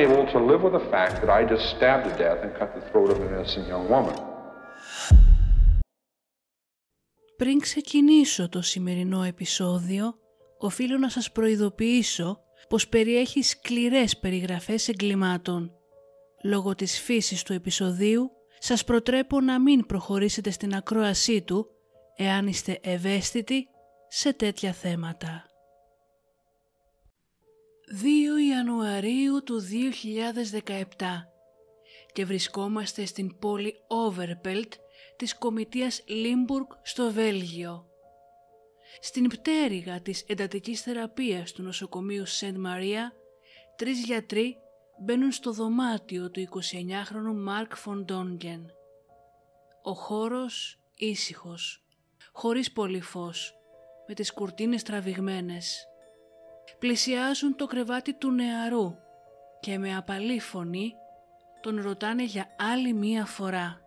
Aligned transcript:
Unable 0.00 0.26
to 0.32 0.38
live 0.50 0.62
with 0.62 0.72
the 0.72 0.86
fact 0.94 1.14
that 1.20 1.30
I 1.38 1.40
just 1.52 1.64
stabbed 1.76 2.04
to 2.08 2.12
death 2.24 2.40
and 2.44 2.50
cut 2.58 2.70
the 2.74 2.84
throat 2.90 3.10
of 3.10 3.18
an 3.20 3.28
innocent 3.34 3.66
young 3.68 3.88
woman. 3.88 4.16
Πριν 7.36 7.60
ξεκινήσω 7.60 8.48
το 8.48 8.62
σημερινό 8.62 9.22
επεισόδιο, 9.22 10.14
οφείλω 10.58 10.98
να 10.98 11.08
σας 11.08 11.32
προειδοποιήσω 11.32 12.40
πως 12.68 12.88
περιέχει 12.88 13.42
σκληρές 13.42 14.18
περιγραφές 14.18 14.88
εγκλημάτων. 14.88 15.72
Λόγω 16.44 16.74
της 16.74 17.00
φύσης 17.00 17.42
του 17.42 17.52
επεισοδίου, 17.52 18.30
σας 18.58 18.84
προτρέπω 18.84 19.40
να 19.40 19.60
μην 19.60 19.86
προχωρήσετε 19.86 20.50
στην 20.50 20.74
ακρόασή 20.74 21.42
του, 21.42 21.66
εάν 22.16 22.46
είστε 22.46 22.78
ευαίσθητοι 22.82 23.68
σε 24.08 24.32
τέτοια 24.32 24.72
θέματα. 24.72 25.49
2 27.92 27.94
Ιανουαρίου 28.50 29.42
του 29.42 29.60
2017 30.70 30.82
και 32.12 32.24
βρισκόμαστε 32.24 33.04
στην 33.04 33.38
πόλη 33.38 33.74
Overpelt 33.88 34.68
της 35.16 35.38
κομητείας 35.38 36.02
Λίμπουργκ 36.06 36.66
στο 36.82 37.10
Βέλγιο. 37.10 37.86
Στην 39.00 39.28
πτέρυγα 39.28 40.00
της 40.00 40.24
εντατικής 40.26 40.80
θεραπείας 40.82 41.52
του 41.52 41.62
νοσοκομείου 41.62 42.26
Σεντ 42.26 42.56
Μαρία, 42.56 43.12
τρεις 43.76 44.04
γιατροί 44.04 44.56
μπαίνουν 45.00 45.32
στο 45.32 45.52
δωμάτιο 45.52 46.30
του 46.30 46.40
29χρονου 46.40 47.34
Μαρκ 47.34 47.76
Βαν 47.76 47.99
Ντόνγκεν. 47.99 48.70
Ο 49.82 49.92
χώρος 49.92 50.78
ήσυχος, 50.96 51.84
χωρίς 52.32 52.72
πολύ 52.72 53.00
φως, 53.00 53.54
με 54.06 54.14
τις 54.14 54.32
κουρτίνες 54.32 54.82
τραβηγμένες. 54.82 55.89
Πλησιάζουν 56.78 57.56
το 57.56 57.66
κρεβάτι 57.66 58.14
του 58.14 58.30
νεαρού 58.30 58.96
και 59.60 59.78
με 59.78 59.96
απαλή 59.96 60.40
φωνή 60.40 60.94
τον 61.60 61.82
ρωτάνε 61.82 62.24
για 62.24 62.46
άλλη 62.58 62.92
μία 62.92 63.26
φορά. 63.26 63.80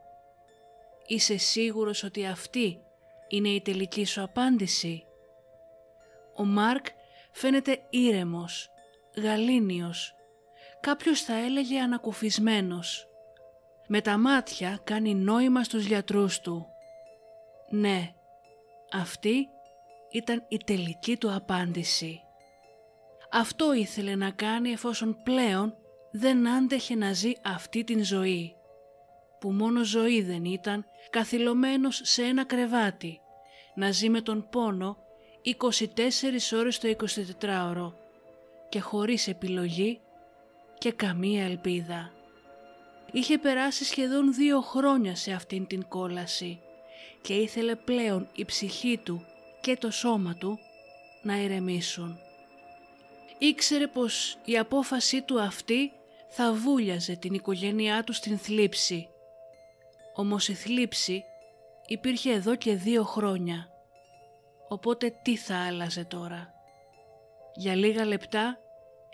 Είσαι 1.08 1.38
σίγουρος 1.38 2.04
ότι 2.04 2.26
αυτή 2.26 2.82
είναι 3.28 3.50
η 3.50 3.62
τελική 3.62 4.06
σου 4.06 4.22
απάντηση; 4.22 5.06
Ο 6.36 6.44
Μάρκ 6.44 6.86
φαίνεται 7.32 7.86
ήρεμος, 7.90 8.70
γαλήνιος, 9.16 10.16
κάποιος 10.80 11.22
θα 11.22 11.34
έλεγε 11.34 11.80
ανακουφισμένος. 11.80 13.08
Με 13.88 14.02
τα 14.02 14.18
μάτια 14.18 14.80
κάνει 14.84 15.16
νόημα 15.16 15.64
στους 15.64 15.86
γιατρούς 15.86 16.40
του. 16.40 16.68
Ναι, 17.70 18.14
αυτή 18.92 19.50
ήταν 20.12 20.46
η 20.48 20.58
τελική 20.58 21.18
του 21.18 21.34
απάντηση. 21.34 22.22
Αυτό 23.36 23.74
ήθελε 23.74 24.16
να 24.16 24.30
κάνει 24.32 24.72
εφόσον 24.72 25.18
πλέον 25.24 25.76
δεν 26.12 26.48
άντεχε 26.48 26.96
να 26.96 27.14
ζει 27.14 27.32
αυτή 27.44 27.84
την 27.84 28.04
ζωή. 28.04 28.56
Που 29.40 29.52
μόνο 29.52 29.84
ζωή 29.84 30.22
δεν 30.22 30.46
ήταν 30.46 30.86
καθυλωμένος 31.10 32.02
σε 32.04 32.24
ένα 32.24 32.46
κρεβάτι, 32.46 33.20
να 33.76 33.92
ζει 33.92 34.10
με 34.10 34.22
τον 34.22 34.48
πόνο 34.50 34.98
24 35.44 36.58
ώρες 36.58 36.80
το 36.80 36.96
24ωρο 37.42 37.94
και 38.70 38.80
χωρίς 38.80 39.28
επιλογή 39.28 40.00
και 40.78 40.92
καμία 40.92 41.44
ελπίδα. 41.44 42.12
Είχε 43.12 43.38
περάσει 43.38 43.84
σχεδόν 43.86 44.34
δύο 44.34 44.62
χρόνια 44.62 45.16
σε 45.16 45.32
αυτήν 45.32 45.68
την 45.68 45.88
κόλαση 45.88 46.60
και 47.22 47.34
ήθελε 47.34 47.76
πλέον 47.76 48.28
η 48.36 48.46
ψυχή 48.46 48.98
του 49.04 49.26
και 49.62 49.78
το 49.78 49.92
σώμα 49.92 50.36
του 50.36 50.60
να 51.22 51.42
ηρεμήσουν. 51.42 52.23
Ήξερε 53.44 53.88
πως 53.88 54.38
η 54.46 54.58
απόφασή 54.58 55.22
του 55.22 55.42
αυτή 55.42 55.92
θα 56.30 56.54
βούλιαζε 56.54 57.16
την 57.16 57.34
οικογένειά 57.34 58.04
του 58.04 58.14
στην 58.14 58.38
θλίψη. 58.38 59.10
Όμως 60.14 60.48
η 60.48 60.54
θλίψη 60.54 61.24
υπήρχε 61.88 62.32
εδώ 62.32 62.56
και 62.56 62.76
δύο 62.76 63.04
χρόνια. 63.04 63.68
Οπότε 64.68 65.20
τι 65.22 65.36
θα 65.36 65.66
άλλαζε 65.66 66.04
τώρα; 66.04 66.54
Για 67.56 67.76
λίγα 67.76 68.06
λεπτά 68.06 68.58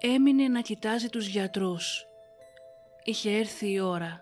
έμεινε 0.01 0.47
να 0.47 0.61
κοιτάζει 0.61 1.09
τους 1.09 1.27
γιατρούς. 1.27 2.05
Είχε 3.03 3.31
έρθει 3.31 3.71
η 3.71 3.79
ώρα. 3.79 4.21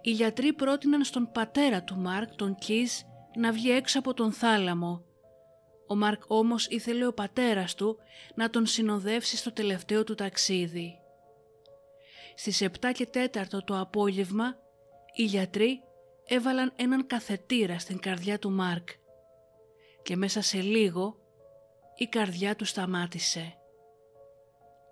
Οι 0.00 0.10
γιατροί 0.10 0.52
πρότειναν 0.52 1.04
στον 1.04 1.30
πατέρα 1.32 1.82
του 1.82 1.96
Μάρκ, 1.96 2.34
τον 2.34 2.54
Κις, 2.54 3.04
να 3.36 3.52
βγει 3.52 3.70
έξω 3.70 3.98
από 3.98 4.14
τον 4.14 4.32
θάλαμο. 4.32 5.04
Ο 5.90 5.96
Μάρκ 5.96 6.22
όμως 6.26 6.66
ήθελε 6.66 7.06
ο 7.06 7.12
πατέρας 7.12 7.74
του 7.74 7.98
να 8.34 8.50
τον 8.50 8.66
συνοδεύσει 8.66 9.36
στο 9.36 9.52
τελευταίο 9.52 10.04
του 10.04 10.14
ταξίδι. 10.14 10.98
Στις 12.34 12.62
7 12.62 12.92
και 12.92 13.08
4 13.12 13.64
το 13.64 13.78
απόγευμα, 13.78 14.56
οι 15.14 15.24
γιατροί 15.24 15.80
έβαλαν 16.26 16.72
έναν 16.76 17.06
καθετήρα 17.06 17.78
στην 17.78 17.98
καρδιά 17.98 18.38
του 18.38 18.50
Μάρκ 18.50 18.88
και 20.02 20.16
μέσα 20.16 20.42
σε 20.42 20.60
λίγο 20.60 21.16
η 21.96 22.06
καρδιά 22.06 22.56
του 22.56 22.64
σταμάτησε. 22.64 23.56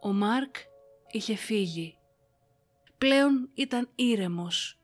Ο 0.00 0.12
Μάρκ 0.12 0.56
είχε 1.10 1.34
φύγει. 1.34 1.98
Πλέον 2.98 3.50
ήταν 3.54 3.90
ήρεμος. 3.94 4.80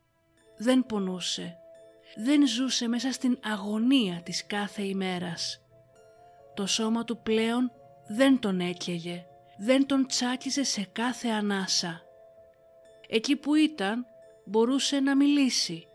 Δεν 0.58 0.86
πονούσε. 0.86 1.56
Δεν 2.16 2.46
ζούσε 2.46 2.88
μέσα 2.88 3.12
στην 3.12 3.38
αγωνία 3.42 4.22
της 4.22 4.46
κάθε 4.46 4.82
ημέρας. 4.82 5.63
Το 6.54 6.66
σώμα 6.66 7.04
του 7.04 7.18
πλέον 7.18 7.72
δεν 8.06 8.40
τον 8.40 8.60
έκαιγε. 8.60 9.26
Δεν 9.58 9.86
τον 9.86 10.06
τσάκιζε 10.06 10.64
σε 10.64 10.88
κάθε 10.92 11.28
ανάσα. 11.28 12.02
Εκεί 13.08 13.36
που 13.36 13.54
ήταν 13.54 14.06
μπορούσε 14.44 15.00
να 15.00 15.16
μιλήσει, 15.16 15.86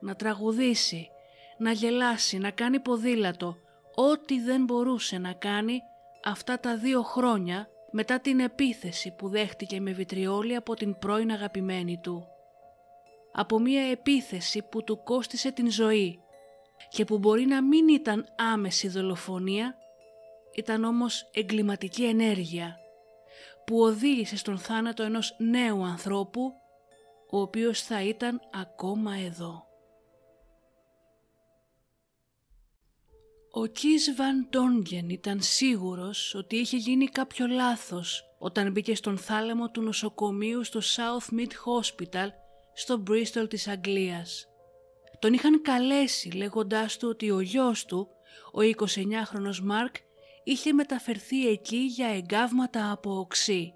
να 0.00 0.14
τραγουδήσει, 0.14 1.10
να 1.58 1.72
γελάσει, 1.72 2.38
να 2.38 2.50
κάνει 2.50 2.80
ποδήλατο, 2.80 3.56
ό,τι 3.94 4.40
δεν 4.40 4.64
μπορούσε 4.64 5.18
να 5.18 5.32
κάνει 5.32 5.80
αυτά 6.24 6.60
τα 6.60 6.76
δύο 6.76 7.02
χρόνια 7.02 7.68
μετά 7.90 8.20
την 8.20 8.40
επίθεση 8.40 9.14
που 9.18 9.28
δέχτηκε 9.28 9.80
με 9.80 9.92
βιτριόλι 9.92 10.56
από 10.56 10.74
την 10.74 10.98
πρώην 10.98 11.30
αγαπημένη 11.30 11.98
του. 12.02 12.26
Από 13.32 13.58
μία 13.58 13.82
επίθεση 13.90 14.62
που 14.70 14.84
του 14.84 15.02
κόστισε 15.02 15.52
την 15.52 15.70
ζωή 15.70 16.20
και 16.88 17.04
που 17.04 17.18
μπορεί 17.18 17.46
να 17.46 17.62
μην 17.62 17.88
ήταν 17.88 18.26
άμεση 18.52 18.88
δολοφονία, 18.88 19.76
ήταν 20.56 20.84
όμως 20.84 21.30
εγκληματική 21.32 22.04
ενέργεια 22.04 22.76
που 23.66 23.80
οδήγησε 23.80 24.36
στον 24.36 24.58
θάνατο 24.58 25.02
ενός 25.02 25.34
νέου 25.38 25.84
ανθρώπου 25.84 26.52
ο 27.30 27.40
οποίος 27.40 27.82
θα 27.82 28.02
ήταν 28.02 28.40
ακόμα 28.52 29.14
εδώ. 29.14 29.64
Ο 33.50 33.66
Κις 33.66 34.14
Βαν 34.14 34.48
Τόνγκεν 34.50 35.08
ήταν 35.08 35.40
σίγουρος 35.40 36.34
ότι 36.34 36.56
είχε 36.56 36.76
γίνει 36.76 37.06
κάποιο 37.06 37.46
λάθος 37.46 38.24
όταν 38.38 38.70
μπήκε 38.70 38.94
στον 38.94 39.18
θάλαμο 39.18 39.70
του 39.70 39.82
νοσοκομείου 39.82 40.64
στο 40.64 40.80
South 40.82 41.34
Mid 41.38 41.48
Hospital 41.48 42.28
στο 42.74 43.02
Bristol 43.08 43.46
της 43.48 43.68
Αγγλίας. 43.68 44.46
Τον 45.18 45.32
είχαν 45.32 45.62
καλέσει 45.62 46.30
λέγοντάς 46.30 46.96
του 46.96 47.08
ότι 47.08 47.30
ο 47.30 47.40
γιος 47.40 47.84
του, 47.84 48.08
ο 48.52 48.60
29χρονος 48.60 49.58
Μάρκ, 49.62 49.94
είχε 50.48 50.72
μεταφερθεί 50.72 51.48
εκεί 51.48 51.76
για 51.76 52.08
εγκάβματα 52.08 52.90
από 52.90 53.18
οξύ. 53.18 53.74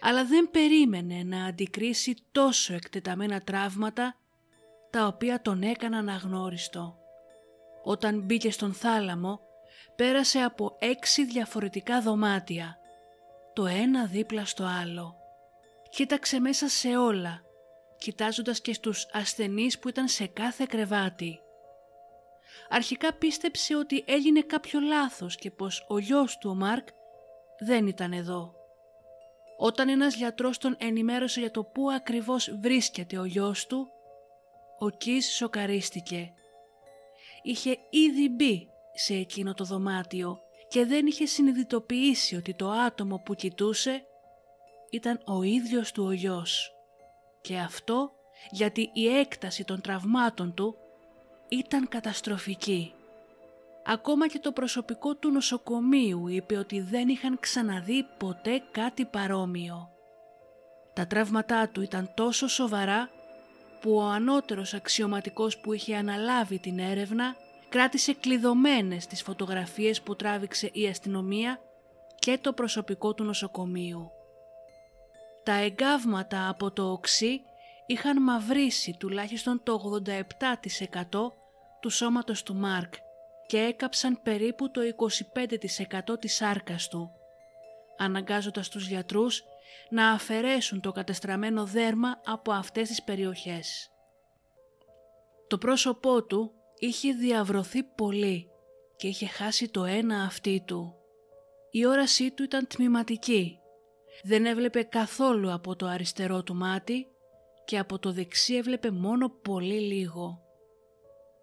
Αλλά 0.00 0.24
δεν 0.24 0.50
περίμενε 0.50 1.22
να 1.22 1.44
αντικρίσει 1.44 2.14
τόσο 2.32 2.74
εκτεταμένα 2.74 3.40
τραύματα 3.40 4.16
τα 4.90 5.06
οποία 5.06 5.42
τον 5.42 5.62
έκαναν 5.62 6.08
αγνώριστο. 6.08 6.98
Όταν 7.84 8.20
μπήκε 8.20 8.50
στον 8.50 8.72
θάλαμο, 8.72 9.40
πέρασε 9.96 10.38
από 10.38 10.76
έξι 10.78 11.24
διαφορετικά 11.24 12.00
δωμάτια, 12.00 12.78
το 13.52 13.66
ένα 13.66 14.06
δίπλα 14.06 14.44
στο 14.44 14.64
άλλο. 14.64 15.14
Κοίταξε 15.90 16.40
μέσα 16.40 16.68
σε 16.68 16.96
όλα, 16.96 17.42
κοιτάζοντας 17.98 18.60
και 18.60 18.72
στους 18.72 19.06
ασθενείς 19.12 19.78
που 19.78 19.88
ήταν 19.88 20.08
σε 20.08 20.26
κάθε 20.26 20.66
κρεβάτι. 20.68 21.40
Αρχικά 22.68 23.12
πίστεψε 23.12 23.76
ότι 23.76 24.04
έγινε 24.06 24.40
κάποιο 24.40 24.80
λάθος 24.80 25.36
και 25.36 25.50
πως 25.50 25.84
ο 25.88 25.98
γιος 25.98 26.38
του 26.38 26.50
ο 26.50 26.54
Μάρκ 26.54 26.88
δεν 27.58 27.86
ήταν 27.86 28.12
εδώ. 28.12 28.54
Όταν 29.56 29.88
ένας 29.88 30.14
γιατρός 30.14 30.58
τον 30.58 30.76
ενημέρωσε 30.78 31.40
για 31.40 31.50
το 31.50 31.64
πού 31.64 31.90
ακριβώς 31.90 32.58
βρίσκεται 32.60 33.18
ο 33.18 33.24
γιος 33.24 33.66
του, 33.66 33.88
ο 34.78 34.90
Κις 34.90 35.34
σοκαρίστηκε. 35.34 36.32
Είχε 37.42 37.78
ήδη 37.90 38.28
μπει 38.28 38.68
σε 38.94 39.14
εκείνο 39.14 39.54
το 39.54 39.64
δωμάτιο 39.64 40.38
και 40.68 40.84
δεν 40.84 41.06
είχε 41.06 41.26
συνειδητοποιήσει 41.26 42.36
ότι 42.36 42.54
το 42.54 42.70
άτομο 42.70 43.22
που 43.24 43.34
κοιτούσε 43.34 44.06
ήταν 44.90 45.22
ο 45.26 45.42
ίδιος 45.42 45.92
του 45.92 46.04
ο 46.04 46.12
γιος. 46.12 46.72
Και 47.40 47.58
αυτό 47.58 48.12
γιατί 48.50 48.90
η 48.92 49.08
έκταση 49.08 49.64
των 49.64 49.80
τραυμάτων 49.80 50.54
του 50.54 50.76
ήταν 51.48 51.88
καταστροφική. 51.88 52.92
Ακόμα 53.84 54.28
και 54.28 54.38
το 54.38 54.52
προσωπικό 54.52 55.14
του 55.14 55.30
νοσοκομείου 55.30 56.28
είπε 56.28 56.56
ότι 56.56 56.80
δεν 56.80 57.08
είχαν 57.08 57.38
ξαναδεί 57.40 58.06
ποτέ 58.18 58.62
κάτι 58.70 59.04
παρόμοιο. 59.04 59.90
Τα 60.92 61.06
τραύματά 61.06 61.68
του 61.68 61.82
ήταν 61.82 62.10
τόσο 62.14 62.48
σοβαρά 62.48 63.10
που 63.80 63.94
ο 63.94 64.02
ανώτερος 64.02 64.74
αξιωματικός 64.74 65.58
που 65.58 65.72
είχε 65.72 65.96
αναλάβει 65.96 66.58
την 66.58 66.78
έρευνα 66.78 67.36
κράτησε 67.68 68.12
κλειδωμένες 68.12 69.06
τις 69.06 69.22
φωτογραφίες 69.22 70.02
που 70.02 70.16
τράβηξε 70.16 70.70
η 70.72 70.86
αστυνομία 70.86 71.60
και 72.18 72.38
το 72.40 72.52
προσωπικό 72.52 73.14
του 73.14 73.24
νοσοκομείου. 73.24 74.10
Τα 75.42 75.52
εγκάβματα 75.52 76.48
από 76.48 76.70
το 76.70 76.90
οξύ 76.90 77.40
είχαν 77.86 78.22
μαυρίσει 78.22 78.96
τουλάχιστον 78.98 79.60
το 79.62 80.02
87% 81.10 81.37
του 81.80 81.90
σώματος 81.90 82.42
του 82.42 82.54
Μάρκ 82.54 82.94
και 83.46 83.58
έκαψαν 83.58 84.20
περίπου 84.22 84.70
το 84.70 84.80
25% 86.12 86.18
της 86.20 86.34
σάρκας 86.34 86.88
του, 86.88 87.10
αναγκάζοντας 87.98 88.68
τους 88.68 88.88
γιατρούς 88.88 89.42
να 89.90 90.10
αφαιρέσουν 90.10 90.80
το 90.80 90.92
κατεστραμμένο 90.92 91.64
δέρμα 91.64 92.20
από 92.24 92.52
αυτές 92.52 92.88
τις 92.88 93.02
περιοχές. 93.02 93.90
Το 95.46 95.58
πρόσωπό 95.58 96.24
του 96.24 96.52
είχε 96.78 97.12
διαβρωθεί 97.12 97.82
πολύ 97.82 98.50
και 98.96 99.08
είχε 99.08 99.26
χάσει 99.26 99.68
το 99.68 99.84
ένα 99.84 100.22
αυτί 100.22 100.62
του. 100.66 100.94
Η 101.70 101.86
όρασή 101.86 102.30
του 102.30 102.42
ήταν 102.42 102.66
τμηματική. 102.66 103.58
Δεν 104.22 104.46
έβλεπε 104.46 104.82
καθόλου 104.82 105.52
από 105.52 105.76
το 105.76 105.86
αριστερό 105.86 106.42
του 106.42 106.54
μάτι 106.54 107.06
και 107.64 107.78
από 107.78 107.98
το 107.98 108.12
δεξί 108.12 108.54
έβλεπε 108.54 108.90
μόνο 108.90 109.28
πολύ 109.28 109.80
λίγο. 109.80 110.47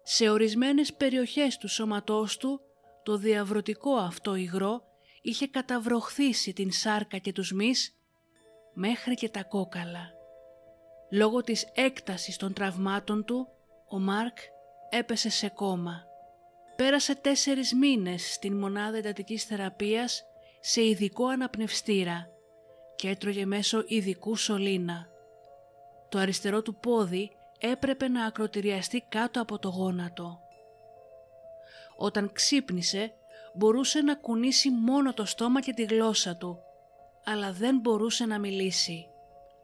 Σε 0.08 0.28
ορισμένες 0.28 0.94
περιοχές 0.94 1.56
του 1.56 1.68
σώματός 1.68 2.36
του 2.36 2.60
το 3.02 3.16
διαβρωτικό 3.16 3.94
αυτό 3.94 4.34
υγρό 4.34 4.82
είχε 5.22 5.46
καταβροχθήσει 5.46 6.52
την 6.52 6.72
σάρκα 6.72 7.18
και 7.18 7.32
τους 7.32 7.52
μυς 7.52 7.94
μέχρι 8.74 9.14
και 9.14 9.28
τα 9.28 9.44
κόκαλα. 9.44 10.10
Λόγω 11.10 11.40
της 11.40 11.66
έκτασης 11.74 12.36
των 12.36 12.52
τραυμάτων 12.52 13.24
του, 13.24 13.48
ο 13.88 13.98
Μάρκ 13.98 14.38
έπεσε 14.90 15.30
σε 15.30 15.48
κόμμα. 15.48 16.04
Πέρασε 16.76 17.14
τέσσερις 17.14 17.74
μήνες 17.74 18.32
στην 18.32 18.56
μονάδα 18.58 18.96
εντατικής 18.96 19.44
θεραπείας 19.44 20.24
σε 20.60 20.84
ειδικό 20.84 21.26
αναπνευστήρα 21.26 22.26
και 22.96 23.08
έτρωγε 23.08 23.44
μέσω 23.44 23.84
ειδικού 23.86 24.36
σωλήνα. 24.36 25.06
Το 26.08 26.18
αριστερό 26.18 26.62
του 26.62 26.74
πόδι 26.74 27.35
έπρεπε 27.60 28.08
να 28.08 28.24
ακροτηριαστεί 28.24 29.04
κάτω 29.08 29.40
από 29.40 29.58
το 29.58 29.68
γόνατο. 29.68 30.40
Όταν 31.96 32.32
ξύπνησε 32.32 33.12
μπορούσε 33.54 34.00
να 34.00 34.14
κουνήσει 34.14 34.70
μόνο 34.70 35.14
το 35.14 35.24
στόμα 35.24 35.60
και 35.60 35.72
τη 35.72 35.82
γλώσσα 35.82 36.36
του, 36.36 36.58
αλλά 37.24 37.52
δεν 37.52 37.78
μπορούσε 37.78 38.26
να 38.26 38.38
μιλήσει. 38.38 39.06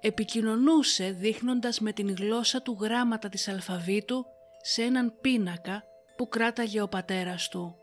Επικοινωνούσε 0.01 1.11
δείχνοντας 1.11 1.81
με 1.81 1.93
την 1.93 2.15
γλώσσα 2.15 2.63
του 2.63 2.79
γράμματα 2.81 3.29
της 3.29 3.49
αλφαβήτου 3.49 4.27
σε 4.61 4.83
έναν 4.83 5.15
πίνακα 5.21 5.85
που 6.17 6.29
κράταγε 6.29 6.81
ο 6.81 6.89
πατέρας 6.89 7.49
του. 7.49 7.77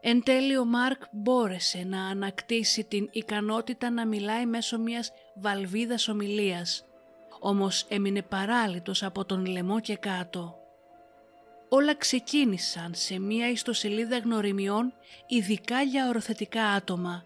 Εν 0.00 0.22
τέλει 0.22 0.56
ο 0.58 0.64
Μάρκ 0.64 1.02
μπόρεσε 1.12 1.84
να 1.86 2.06
ανακτήσει 2.06 2.84
την 2.84 3.08
ικανότητα 3.12 3.90
να 3.90 4.06
μιλάει 4.06 4.46
μέσω 4.46 4.78
μιας 4.78 5.12
βαλβίδας 5.34 6.08
ομιλίας, 6.08 6.84
όμως 7.40 7.84
έμεινε 7.88 8.22
παράλυτος 8.22 9.02
από 9.02 9.24
τον 9.24 9.46
λαιμό 9.46 9.80
και 9.80 9.96
κάτω. 9.96 10.58
Όλα 11.68 11.94
ξεκίνησαν 11.94 12.94
σε 12.94 13.18
μια 13.18 13.50
ιστοσελίδα 13.50 14.18
γνωριμιών 14.18 14.92
ειδικά 15.26 15.82
για 15.82 16.08
οροθετικά 16.08 16.64
άτομα, 16.64 17.24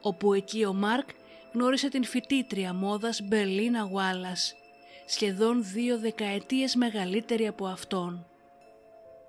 όπου 0.00 0.32
εκεί 0.32 0.64
ο 0.64 0.72
Μάρκ 0.72 1.08
γνώρισε 1.52 1.88
την 1.88 2.04
φοιτήτρια 2.04 2.74
μόδας 2.74 3.20
Μπερλίνα 3.22 3.82
Γουάλλας, 3.82 4.54
σχεδόν 5.06 5.64
δύο 5.64 5.98
δεκαετίες 5.98 6.74
μεγαλύτερη 6.74 7.46
από 7.46 7.66
αυτόν. 7.66 8.26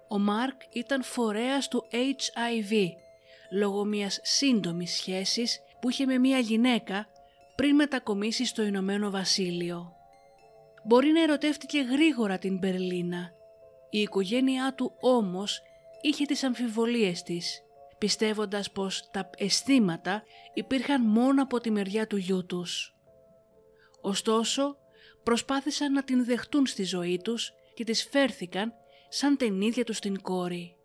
Ο 0.07 0.19
Μάρκ 0.19 0.61
ήταν 0.71 1.03
φορέας 1.03 1.67
του 1.67 1.85
HIV 1.91 2.73
λόγω 3.51 3.83
μιας 3.83 4.19
σύντομης 4.23 4.95
σχέσης 4.95 5.59
που 5.81 5.89
είχε 5.89 6.05
με 6.05 6.17
μια 6.17 6.39
γυναίκα 6.39 7.07
πριν 7.55 7.75
μετακομίσει 7.75 8.45
στο 8.45 8.63
Ηνωμένο 8.63 9.09
Βασίλειο. 9.09 9.93
Μπορεί 10.83 11.11
να 11.11 11.21
ερωτεύτηκε 11.21 11.79
γρήγορα 11.79 12.37
την 12.37 12.57
Μπερλίνα. 12.57 13.31
Η 13.89 13.99
οικογένειά 13.99 14.73
του 14.73 14.95
όμως 14.99 15.61
είχε 16.01 16.25
τις 16.25 16.43
αμφιβολίες 16.43 17.23
της, 17.23 17.61
πιστεύοντας 17.97 18.71
πως 18.71 19.09
τα 19.11 19.29
αισθήματα 19.37 20.23
υπήρχαν 20.53 21.01
μόνο 21.01 21.43
από 21.43 21.59
τη 21.59 21.71
μεριά 21.71 22.07
του 22.07 22.17
γιού 22.17 22.45
τους. 22.45 22.95
Ωστόσο, 24.01 24.77
προσπάθησαν 25.23 25.91
να 25.91 26.03
την 26.03 26.25
δεχτούν 26.25 26.65
στη 26.65 26.83
ζωή 26.83 27.19
τους 27.23 27.53
και 27.73 27.83
τις 27.83 28.07
φέρθηκαν 28.11 28.73
σαν 29.09 29.37
την 29.37 29.61
ίδια 29.61 29.83
τους 29.83 29.99
την 29.99 30.21
κόρη. 30.21 30.75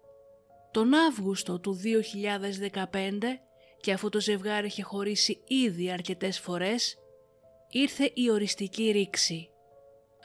Τον 0.71 0.95
Αύγουστο 0.95 1.61
του 1.61 1.75
2015 1.75 3.41
και 3.81 3.93
αφού 3.93 4.09
το 4.09 4.21
ζευγάρι 4.21 4.67
είχε 4.67 4.83
χωρίσει 4.83 5.43
ήδη 5.47 5.91
αρκετές 5.91 6.39
φορές, 6.41 6.97
ήρθε 7.71 8.11
η 8.15 8.31
οριστική 8.31 8.91
ρήξη. 8.91 9.51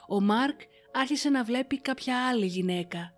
Ο 0.07 0.21
Μάρκ 0.21 0.59
άρχισε 0.93 1.29
να 1.29 1.43
βλέπει 1.43 1.81
κάποια 1.81 2.27
άλλη 2.27 2.45
γυναίκα 2.45 3.13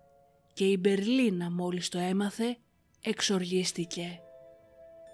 και 0.52 0.64
η 0.64 0.76
Μπερλίνα 0.80 1.50
μόλις 1.50 1.88
το 1.88 1.98
έμαθε 1.98 2.56
εξοργίστηκε. 3.02 4.20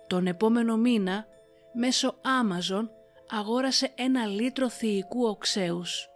Τον 0.07 0.27
επόμενο 0.27 0.77
μήνα 0.77 1.27
μέσω 1.73 2.15
Amazon 2.23 2.89
αγόρασε 3.29 3.93
ένα 3.95 4.27
λίτρο 4.27 4.69
θηϊκού 4.69 5.27
οξέους 5.27 6.09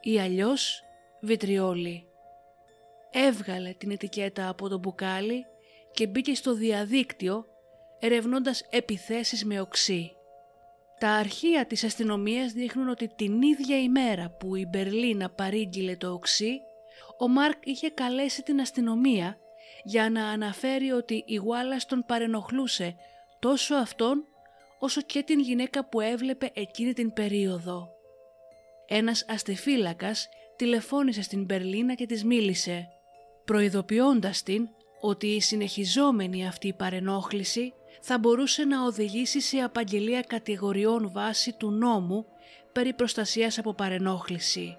ή 0.00 0.20
αλλιώς 0.20 0.82
βιτριόλι. 1.20 2.06
Έβγαλε 3.10 3.72
την 3.72 3.90
ετικέτα 3.90 4.48
από 4.48 4.68
το 4.68 4.78
μπουκάλι 4.78 5.44
και 5.92 6.06
μπήκε 6.06 6.34
στο 6.34 6.54
διαδίκτυο 6.54 7.46
ερευνώντας 7.98 8.66
επιθέσεις 8.70 9.44
με 9.44 9.60
οξύ. 9.60 10.12
Τα 10.98 11.08
αρχεία 11.08 11.66
της 11.66 11.84
αστυνομίας 11.84 12.52
δείχνουν 12.52 12.88
ότι 12.88 13.08
την 13.16 13.42
ίδια 13.42 13.80
ημέρα 13.80 14.30
που 14.30 14.54
η 14.54 14.66
Μπερλίνα 14.68 15.30
παρήγγειλε 15.30 15.96
το 15.96 16.12
οξύ, 16.12 16.60
ο 17.18 17.28
Μάρκ 17.28 17.66
είχε 17.66 17.90
καλέσει 17.90 18.42
την 18.42 18.60
αστυνομία 18.60 19.38
για 19.84 20.10
να 20.10 20.28
αναφέρει 20.28 20.90
ότι 20.90 21.24
η 21.26 21.34
Γουάλλας 21.34 21.86
τον 21.86 22.04
παρενοχλούσε 22.06 22.96
τόσο 23.38 23.74
αυτόν 23.74 24.24
όσο 24.78 25.00
και 25.00 25.22
την 25.22 25.40
γυναίκα 25.40 25.88
που 25.88 26.00
έβλεπε 26.00 26.50
εκείνη 26.54 26.92
την 26.92 27.12
περίοδο. 27.12 27.88
Ένας 28.86 29.24
αστεφύλακας 29.28 30.28
τηλεφώνησε 30.56 31.22
στην 31.22 31.44
Μπερλίνα 31.44 31.94
και 31.94 32.06
της 32.06 32.24
μίλησε, 32.24 32.88
προειδοποιώντας 33.44 34.42
την 34.42 34.68
ότι 35.00 35.26
η 35.26 35.40
συνεχιζόμενη 35.40 36.46
αυτή 36.46 36.72
παρενόχληση 36.72 37.72
θα 38.06 38.18
μπορούσε 38.18 38.64
να 38.64 38.84
οδηγήσει 38.84 39.40
σε 39.40 39.58
απαγγελία 39.58 40.20
κατηγοριών 40.20 41.10
βάση 41.12 41.52
του 41.52 41.70
νόμου 41.70 42.26
περί 42.72 42.92
προστασίας 42.92 43.58
από 43.58 43.74
παρενόχληση. 43.74 44.76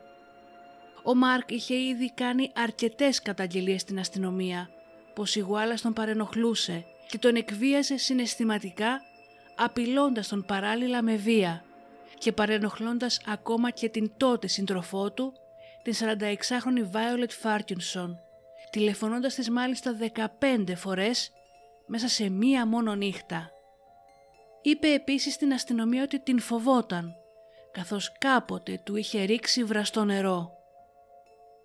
Ο 1.04 1.16
Μάρκ 1.16 1.52
είχε 1.52 1.76
ήδη 1.76 2.12
κάνει 2.14 2.52
αρκετές 2.56 3.22
καταγγελίες 3.22 3.82
στην 3.82 4.00
αστυνομία 4.00 4.70
πως 5.16 5.36
η 5.36 5.40
Γουάλας 5.40 5.82
τον 5.82 5.94
παρενοχλούσε 5.94 6.86
και 7.08 7.18
τον 7.18 7.36
εκβίαζε 7.36 7.98
συναισθηματικά 7.98 9.02
απειλώντας 9.56 10.28
τον 10.28 10.46
παράλληλα 10.46 11.02
με 11.02 11.16
βία 11.16 11.64
και 12.18 12.32
παρενοχλώντας 12.32 13.22
ακόμα 13.28 13.70
και 13.70 13.90
την 13.90 14.12
τότε 14.18 14.48
σύντροφό 14.48 15.12
του, 15.12 15.34
την 15.84 15.94
46χρονη 15.94 16.96
Violet 16.96 17.30
Φάρκινσον, 17.30 18.20
τηλεφωνώντας 18.70 19.36
της 19.36 19.50
μάλιστα 19.50 19.98
15 20.40 20.76
φορές 20.76 21.32
μέσα 21.88 22.08
σε 22.08 22.30
μία 22.30 22.66
μόνο 22.66 22.96
νύχτα. 22.96 23.50
Είπε 24.62 24.94
επίσης 24.94 25.34
στην 25.34 25.54
αστυνομία 25.54 26.04
ότι 26.04 26.20
την 26.20 26.40
φοβόταν, 26.40 27.16
καθώς 27.72 28.12
κάποτε 28.18 28.82
του 28.86 28.96
είχε 28.96 29.24
ρίξει 29.24 29.64
βραστό 29.64 30.04
νερό. 30.04 30.52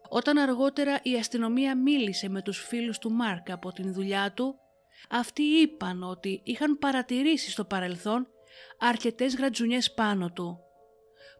Όταν 0.08 0.38
αργότερα 0.38 1.00
η 1.02 1.14
αστυνομία 1.16 1.76
μίλησε 1.76 2.28
με 2.28 2.42
τους 2.42 2.58
φίλους 2.58 2.98
του 2.98 3.10
Μάρκ 3.10 3.50
από 3.50 3.72
την 3.72 3.92
δουλειά 3.92 4.32
του, 4.32 4.58
αυτοί 5.10 5.42
είπαν 5.42 6.02
ότι 6.02 6.40
είχαν 6.44 6.78
παρατηρήσει 6.78 7.50
στο 7.50 7.64
παρελθόν 7.64 8.28
αρκετές 8.78 9.36
γρατζουνιές 9.36 9.92
πάνω 9.94 10.30
του, 10.30 10.58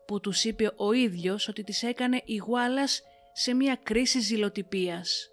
που 0.06 0.20
τους 0.20 0.44
είπε 0.44 0.72
ο 0.76 0.92
ίδιος 0.92 1.49
ότι 1.49 1.62
τις 1.62 1.82
έκανε 1.82 2.22
igualas 2.28 3.02
σε 3.32 3.54
μια 3.54 3.78
κρίση 3.82 4.20
ζηλοτυπίας. 4.20 5.28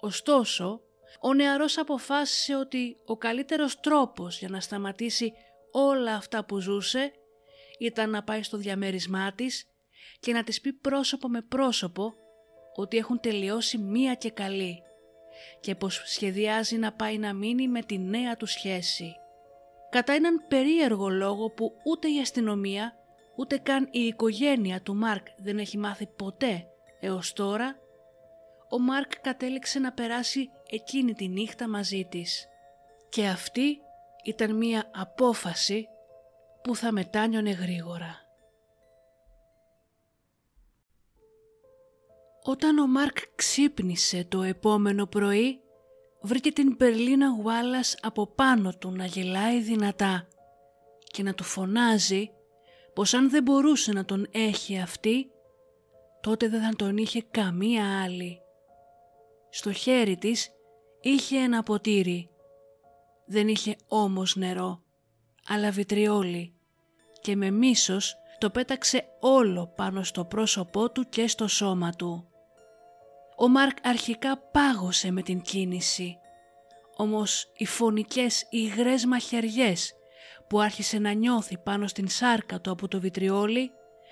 Ωστόσο, 0.00 0.80
ο 1.20 1.34
νεαρός 1.34 1.78
αποφάσισε 1.78 2.56
ότι 2.56 2.96
ο 3.04 3.16
καλύτερος 3.16 3.80
τρόπος 3.80 4.38
για 4.38 4.48
να 4.48 4.60
σταματήσει 4.60 5.32
όλα 5.70 6.14
αυτά 6.14 6.44
που 6.44 6.58
ζούσε 6.58 7.12
ήταν 7.78 8.10
να 8.10 8.22
πάει 8.22 8.42
στο 8.42 8.56
διαμέρισμά 8.56 9.32
της 9.32 9.66
και 10.20 10.32
να 10.32 10.44
της 10.44 10.60
πει 10.60 10.72
πρόσωπο 10.72 11.28
με 11.28 11.42
πρόσωπο 11.42 12.14
ότι 12.74 12.96
έχουν 12.96 13.20
τελειώσει 13.20 13.78
μία 13.78 14.14
και 14.14 14.30
καλή 14.30 14.82
και 15.60 15.74
πως 15.74 16.02
σχεδιάζει 16.04 16.76
να 16.76 16.92
πάει 16.92 17.18
να 17.18 17.32
μείνει 17.32 17.68
με 17.68 17.82
τη 17.82 17.98
νέα 17.98 18.36
του 18.36 18.46
σχέση. 18.46 19.16
Κατά 19.90 20.12
έναν 20.12 20.44
περίεργο 20.48 21.08
λόγο 21.08 21.50
που 21.50 21.72
ούτε 21.84 22.08
η 22.08 22.20
αστυνομία 22.20 22.96
ούτε 23.36 23.58
καν 23.58 23.88
η 23.90 24.00
οικογένεια 24.00 24.82
του 24.82 24.94
Μάρκ 24.94 25.26
δεν 25.36 25.58
έχει 25.58 25.78
μάθει 25.78 26.06
ποτέ 26.06 26.66
έως 27.00 27.32
τώρα, 27.32 27.76
ο 28.70 28.78
Μάρκ 28.78 29.20
κατέληξε 29.20 29.78
να 29.78 29.92
περάσει 29.92 30.50
εκείνη 30.72 31.14
τη 31.14 31.28
νύχτα 31.28 31.68
μαζί 31.68 32.06
της. 32.10 32.46
Και 33.08 33.26
αυτή 33.26 33.78
ήταν 34.24 34.56
μία 34.56 34.90
απόφαση 34.94 35.86
που 36.62 36.76
θα 36.76 36.92
μετάνιωνε 36.92 37.50
γρήγορα. 37.50 38.20
Όταν 42.42 42.78
ο 42.78 42.86
Μάρκ 42.86 43.16
ξύπνησε 43.34 44.24
το 44.28 44.42
επόμενο 44.42 45.06
πρωί, 45.06 45.60
βρήκε 46.20 46.52
την 46.52 46.76
Περλίνα 46.76 47.28
Γουάλλας 47.28 47.96
από 48.02 48.26
πάνω 48.26 48.72
του 48.78 48.90
να 48.90 49.04
γελάει 49.04 49.60
δυνατά 49.60 50.28
και 51.06 51.22
να 51.22 51.34
του 51.34 51.44
φωνάζει 51.44 52.30
πως 52.94 53.14
αν 53.14 53.30
δεν 53.30 53.42
μπορούσε 53.42 53.92
να 53.92 54.04
τον 54.04 54.28
έχει 54.30 54.80
αυτή, 54.80 55.30
τότε 56.20 56.48
δεν 56.48 56.62
θα 56.62 56.70
τον 56.76 56.96
είχε 56.96 57.22
καμία 57.30 58.02
άλλη. 58.02 58.40
Στο 59.50 59.72
χέρι 59.72 60.16
της 60.16 60.50
είχε 61.02 61.38
ένα 61.38 61.62
ποτήρι. 61.62 62.30
Δεν 63.26 63.48
είχε 63.48 63.76
όμως 63.88 64.36
νερό, 64.36 64.82
αλλά 65.48 65.70
βιτριόλι 65.70 66.54
και 67.20 67.36
με 67.36 67.50
μίσος 67.50 68.16
το 68.38 68.50
πέταξε 68.50 69.04
όλο 69.20 69.72
πάνω 69.76 70.02
στο 70.02 70.24
πρόσωπό 70.24 70.90
του 70.90 71.08
και 71.08 71.28
στο 71.28 71.48
σώμα 71.48 71.90
του. 71.90 72.26
Ο 73.36 73.48
Μάρκ 73.48 73.76
αρχικά 73.86 74.38
πάγωσε 74.38 75.10
με 75.10 75.22
την 75.22 75.40
κίνηση, 75.40 76.16
όμως 76.96 77.52
οι 77.56 77.66
φωνικές 77.66 78.46
υγρές 78.50 79.04
μαχαιριές 79.04 79.94
που 80.48 80.60
άρχισε 80.60 80.98
να 80.98 81.12
νιώθει 81.12 81.58
πάνω 81.58 81.86
στην 81.86 82.08
σάρκα 82.08 82.60
του 82.60 82.70
από 82.70 82.88
το 82.88 83.00
βιτριόλι 83.00 83.70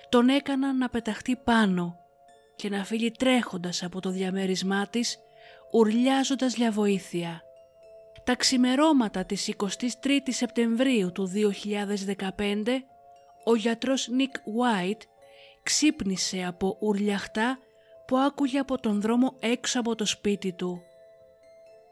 τον 0.09 0.29
έκαναν 0.29 0.77
να 0.77 0.89
πεταχτεί 0.89 1.35
πάνω 1.35 1.99
και 2.55 2.69
να 2.69 2.83
φύγει 2.83 3.11
τρέχοντας 3.11 3.83
από 3.83 3.99
το 3.99 4.09
διαμέρισμά 4.09 4.87
της 4.87 5.17
ουρλιάζοντας 5.71 6.55
για 6.55 6.71
βοήθεια. 6.71 7.41
Τα 8.23 8.35
ξημερώματα 8.35 9.25
της 9.25 9.53
23ης 9.57 10.29
Σεπτεμβρίου 10.29 11.11
του 11.11 11.31
2015 12.37 12.83
ο 13.43 13.55
γιατρός 13.55 14.07
Νίκ 14.07 14.35
White 14.35 15.01
ξύπνησε 15.63 16.43
από 16.43 16.77
ουρλιαχτά 16.79 17.57
που 18.07 18.17
άκουγε 18.17 18.59
από 18.59 18.79
τον 18.79 19.01
δρόμο 19.01 19.35
έξω 19.39 19.79
από 19.79 19.95
το 19.95 20.05
σπίτι 20.05 20.53
του. 20.53 20.81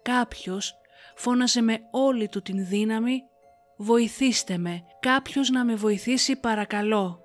Κάποιος 0.01 0.75
φώνασε 1.15 1.61
με 1.61 1.79
όλη 1.91 2.27
του 2.27 2.41
την 2.41 2.65
δύναμη 2.65 3.23
«Βοηθήστε 3.77 4.57
με, 4.57 4.83
κάποιος 4.99 5.49
να 5.49 5.65
με 5.65 5.75
βοηθήσει 5.75 6.35
παρακαλώ». 6.35 7.23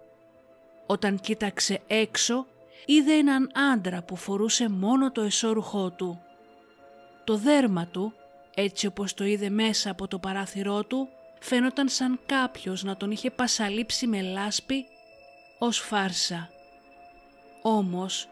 Όταν 0.86 1.20
κοίταξε 1.20 1.80
έξω 1.86 2.46
είδε 2.86 3.12
έναν 3.12 3.50
άντρα 3.72 4.02
που 4.02 4.16
φορούσε 4.16 4.68
μόνο 4.68 5.12
το 5.12 5.20
εσώρουχό 5.20 5.90
του. 5.90 6.23
Το 7.24 7.36
δέρμα 7.36 7.86
του, 7.86 8.12
έτσι 8.54 8.86
όπως 8.86 9.14
το 9.14 9.24
είδε 9.24 9.48
μέσα 9.48 9.90
από 9.90 10.08
το 10.08 10.18
παράθυρό 10.18 10.84
του, 10.84 11.08
φαίνονταν 11.40 11.88
σαν 11.88 12.20
κάποιος 12.26 12.82
να 12.82 12.96
τον 12.96 13.10
είχε 13.10 13.30
πασαλείψει 13.30 14.06
με 14.06 14.22
λάσπη 14.22 14.84
ως 15.58 15.78
φάρσα. 15.78 16.50
Όμως 17.62 18.28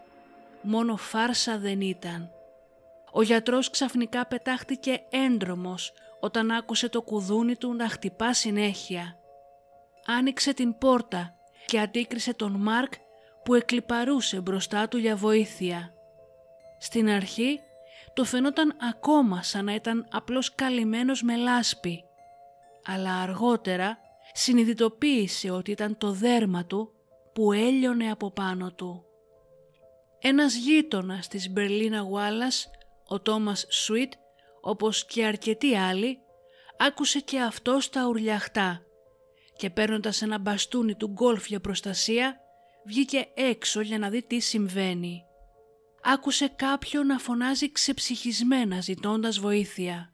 μόνο 0.63 0.97
φάρσα 0.97 1.59
δεν 1.59 1.81
ήταν. 1.81 2.31
Ο 3.13 3.23
γιατρός 3.23 3.71
ξαφνικά 3.71 4.27
πετάχτηκε 4.27 5.03
έντρομος 5.11 5.93
όταν 6.21 6.51
άκουσε 6.51 6.89
το 6.89 7.03
κουδούνι 7.03 7.57
του 7.57 7.75
να 7.75 7.89
χτυπά 7.89 8.33
συνέχεια. 8.33 9.17
Άνοιξε 10.07 10.55
την 10.55 10.79
πόρτα 10.79 11.35
και 11.67 11.81
αντίκρισε 11.81 12.35
τον 12.35 12.53
Μάρκ 12.53 12.93
που 13.45 13.55
εκλυπαρούσε 13.55 14.41
μπροστά 14.41 14.89
του 14.89 14.99
για 14.99 15.17
βοήθεια. 15.17 15.93
Στην 16.79 17.09
αρχή 17.09 17.61
το 18.15 18.25
φαινόταν 18.25 18.77
ακόμα 18.81 19.43
σαν 19.43 19.65
να 19.65 19.75
ήταν 19.75 20.07
απλώς 20.11 20.55
καλυμμένος 20.55 21.23
με 21.23 21.37
λάσπη, 21.37 22.05
αλλά 22.85 23.15
αργότερα 23.15 23.99
συνειδητοποίησε 24.33 25.51
ότι 25.51 25.71
ήταν 25.71 25.99
το 25.99 26.11
δέρμα 26.11 26.65
του 26.65 26.93
που 27.33 27.53
έλειωνε 27.53 28.11
από 28.11 28.31
πάνω 28.31 28.73
του. 28.73 29.05
Ένας 30.19 30.55
γείτονας 30.55 31.29
της 31.29 31.51
Μπερλίνα 31.51 32.01
Γουάλλας, 32.01 32.71
ο 33.07 33.21
Τόμας 33.21 33.67
Σουίτ, 33.69 34.13
όπως 34.61 35.05
και 35.05 35.25
αρκετοί 35.25 35.77
άλλοι, 35.77 36.19
άκουσε 36.79 37.21
και 37.21 37.41
αυτό 37.41 37.79
τα 37.91 38.07
ουρλιαχτά 38.07 38.83
και 39.57 39.71
παίρνοντας 39.71 40.23
ένα 40.23 40.39
μπαστούνι 40.39 40.95
του 40.95 41.09
γκολφ 41.09 41.47
για 41.47 41.61
προστασία, 41.61 42.41
βγήκε 42.85 43.29
έξω 43.35 43.81
για 43.81 43.99
να 43.99 44.09
δει 44.09 44.23
τι 44.23 44.41
συμβαίνει. 44.41 45.25
Άκουσε 46.05 46.49
κάποιον 46.57 47.07
να 47.07 47.19
φωνάζει 47.19 47.73
ξεψυχισμένα 47.73 48.81
ζητώντας 48.81 49.39
βοήθεια. 49.39 50.13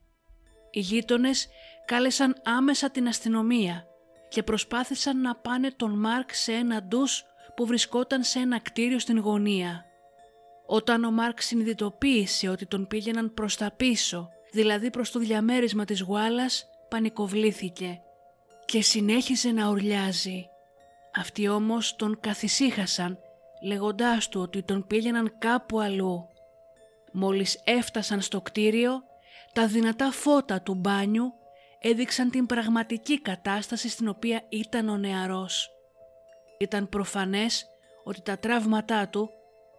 Οι 0.71 0.81
γείτονες 0.81 1.49
κάλεσαν 1.85 2.41
άμεσα 2.45 2.91
την 2.91 3.09
αστυνομία 3.09 3.87
και 4.29 4.43
προσπάθησαν 4.43 5.21
να 5.21 5.37
πάνε 5.37 5.71
τον 5.77 5.99
Μάρκ 5.99 6.35
σε 6.35 6.53
ένα 6.53 6.83
ντους 6.83 7.25
που 7.57 7.67
βρισκόταν 7.67 8.23
σε 8.23 8.39
ένα 8.39 8.61
κτίριο 8.61 8.99
στην 8.99 9.19
γωνία. 9.19 9.85
Όταν 10.67 11.05
ο 11.05 11.11
Μάρκ 11.11 11.43
συνειδητοποίησε 11.43 12.49
ότι 12.49 12.67
τον 12.67 12.87
πήγαιναν 12.87 13.35
προς 13.35 13.57
τα 13.57 13.71
πίσω, 13.77 14.29
δηλαδή 14.53 14.91
προς 14.91 15.11
το 15.11 15.19
διαμέρισμα 15.19 15.85
της 15.85 16.01
γουάλας, 16.01 16.69
πανικοβλήθηκε 16.89 18.01
και 18.65 18.83
συνέχισε 18.83 19.51
να 19.51 19.69
ουρλιάζει. 19.71 20.49
Αυτοί 21.15 21.49
όμως 21.49 21.97
τον 21.97 22.21
καθησύχασαν 22.21 23.19
λέγοντάς 23.63 24.29
του 24.29 24.41
ότι 24.41 24.63
τον 24.63 24.87
πήγαιναν 24.87 25.39
κάπου 25.39 25.81
αλλού. 25.81 26.29
Μόλις 27.13 27.61
έφτασαν 27.65 28.21
στο 28.21 28.41
κτίριο, 28.41 29.03
τα 29.53 29.67
δυνατά 29.67 30.11
φώτα 30.11 30.63
του 30.63 30.75
μπάνιου 30.75 31.33
έδειξαν 31.79 32.31
την 32.31 32.47
πραγματική 32.47 33.21
κατάσταση 33.21 33.89
στην 33.89 34.09
οποία 34.09 34.43
ήταν 34.49 34.89
ο 34.89 34.97
νεαρός. 34.97 35.71
Ήταν 36.59 36.89
προφανές 36.89 37.67
ότι 38.05 38.21
τα 38.21 38.39
τραύματά 38.39 39.09
του 39.09 39.31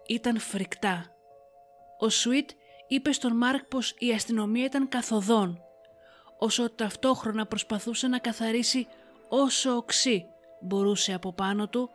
ήταν 0.06 0.38
φρικτά. 0.38 1.14
Ο 1.98 2.08
Σουίτ 2.08 2.50
είπε 2.88 3.12
στον 3.12 3.36
Μάρκ 3.36 3.64
πως 3.64 3.94
η 3.98 4.12
αστυνομία 4.12 4.64
ήταν 4.64 4.88
καθοδόν, 4.88 5.62
όσο 6.38 6.70
ταυτόχρονα 6.70 7.46
προσπαθούσε 7.46 8.08
να 8.08 8.18
καθαρίσει 8.18 8.86
όσο 9.28 9.76
οξύ 9.76 10.26
μπορούσε 10.60 11.12
από 11.12 11.32
πάνω 11.32 11.68
του 11.68 11.90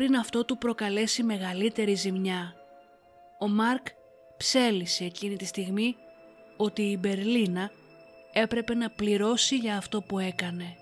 πριν 0.00 0.16
αυτό 0.16 0.44
του 0.44 0.58
προκαλέσει 0.58 1.22
μεγαλύτερη 1.22 1.94
ζημιά. 1.94 2.54
Ο 3.38 3.48
Μάρκ 3.48 3.86
ψέλισε 4.36 5.04
εκείνη 5.04 5.36
τη 5.36 5.44
στιγμή 5.44 5.96
ότι 6.56 6.82
η 6.82 6.96
Μπερλίνα 7.00 7.70
έπρεπε 8.32 8.74
να 8.74 8.90
πληρώσει 8.90 9.56
για 9.56 9.76
αυτό 9.76 10.02
που 10.02 10.18
έκανε. 10.18 10.76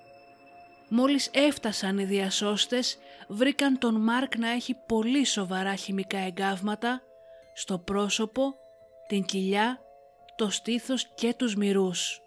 Μόλις 0.88 1.30
έφτασαν 1.32 1.98
οι 1.98 2.04
διασώστες 2.04 2.98
βρήκαν 3.28 3.78
τον 3.78 3.94
Μάρκ 3.94 4.38
να 4.38 4.48
έχει 4.50 4.74
πολύ 4.86 5.24
σοβαρά 5.24 5.74
χημικά 5.74 6.18
εγκάβματα 6.18 7.02
στο 7.54 7.78
πρόσωπο, 7.78 8.54
την 9.06 9.24
κοιλιά, 9.24 9.80
το 10.36 10.50
στήθος 10.50 11.06
και 11.14 11.34
τους 11.34 11.56
μυρούς. 11.56 12.20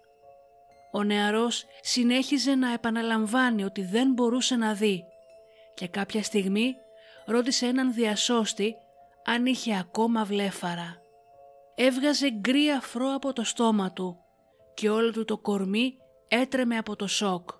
Ο 0.92 1.02
νεαρός 1.02 1.64
συνέχιζε 1.80 2.54
να 2.54 2.72
επαναλαμβάνει 2.72 3.64
ότι 3.64 3.82
δεν 3.82 4.12
μπορούσε 4.12 4.56
να 4.56 4.74
δει 4.74 5.04
και 5.74 5.88
κάποια 5.88 6.22
στιγμή 6.22 6.76
ρώτησε 7.26 7.66
έναν 7.66 7.92
διασώστη 7.92 8.74
αν 9.24 9.46
είχε 9.46 9.78
ακόμα 9.78 10.24
βλέφαρα. 10.24 11.02
Έβγαζε 11.74 12.30
γκρι 12.30 12.70
αφρό 12.70 13.14
από 13.14 13.32
το 13.32 13.44
στόμα 13.44 13.92
του 13.92 14.16
και 14.74 14.90
όλο 14.90 15.10
του 15.12 15.24
το 15.24 15.38
κορμί 15.38 15.96
έτρεμε 16.28 16.76
από 16.76 16.96
το 16.96 17.06
σοκ. 17.06 17.50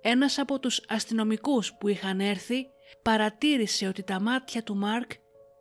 Ένας 0.00 0.38
από 0.38 0.58
τους 0.58 0.84
αστυνομικούς 0.88 1.74
που 1.74 1.88
είχαν 1.88 2.20
έρθει 2.20 2.66
παρατήρησε 3.02 3.86
ότι 3.86 4.02
τα 4.02 4.20
μάτια 4.20 4.62
του 4.62 4.76
Μάρκ 4.76 5.10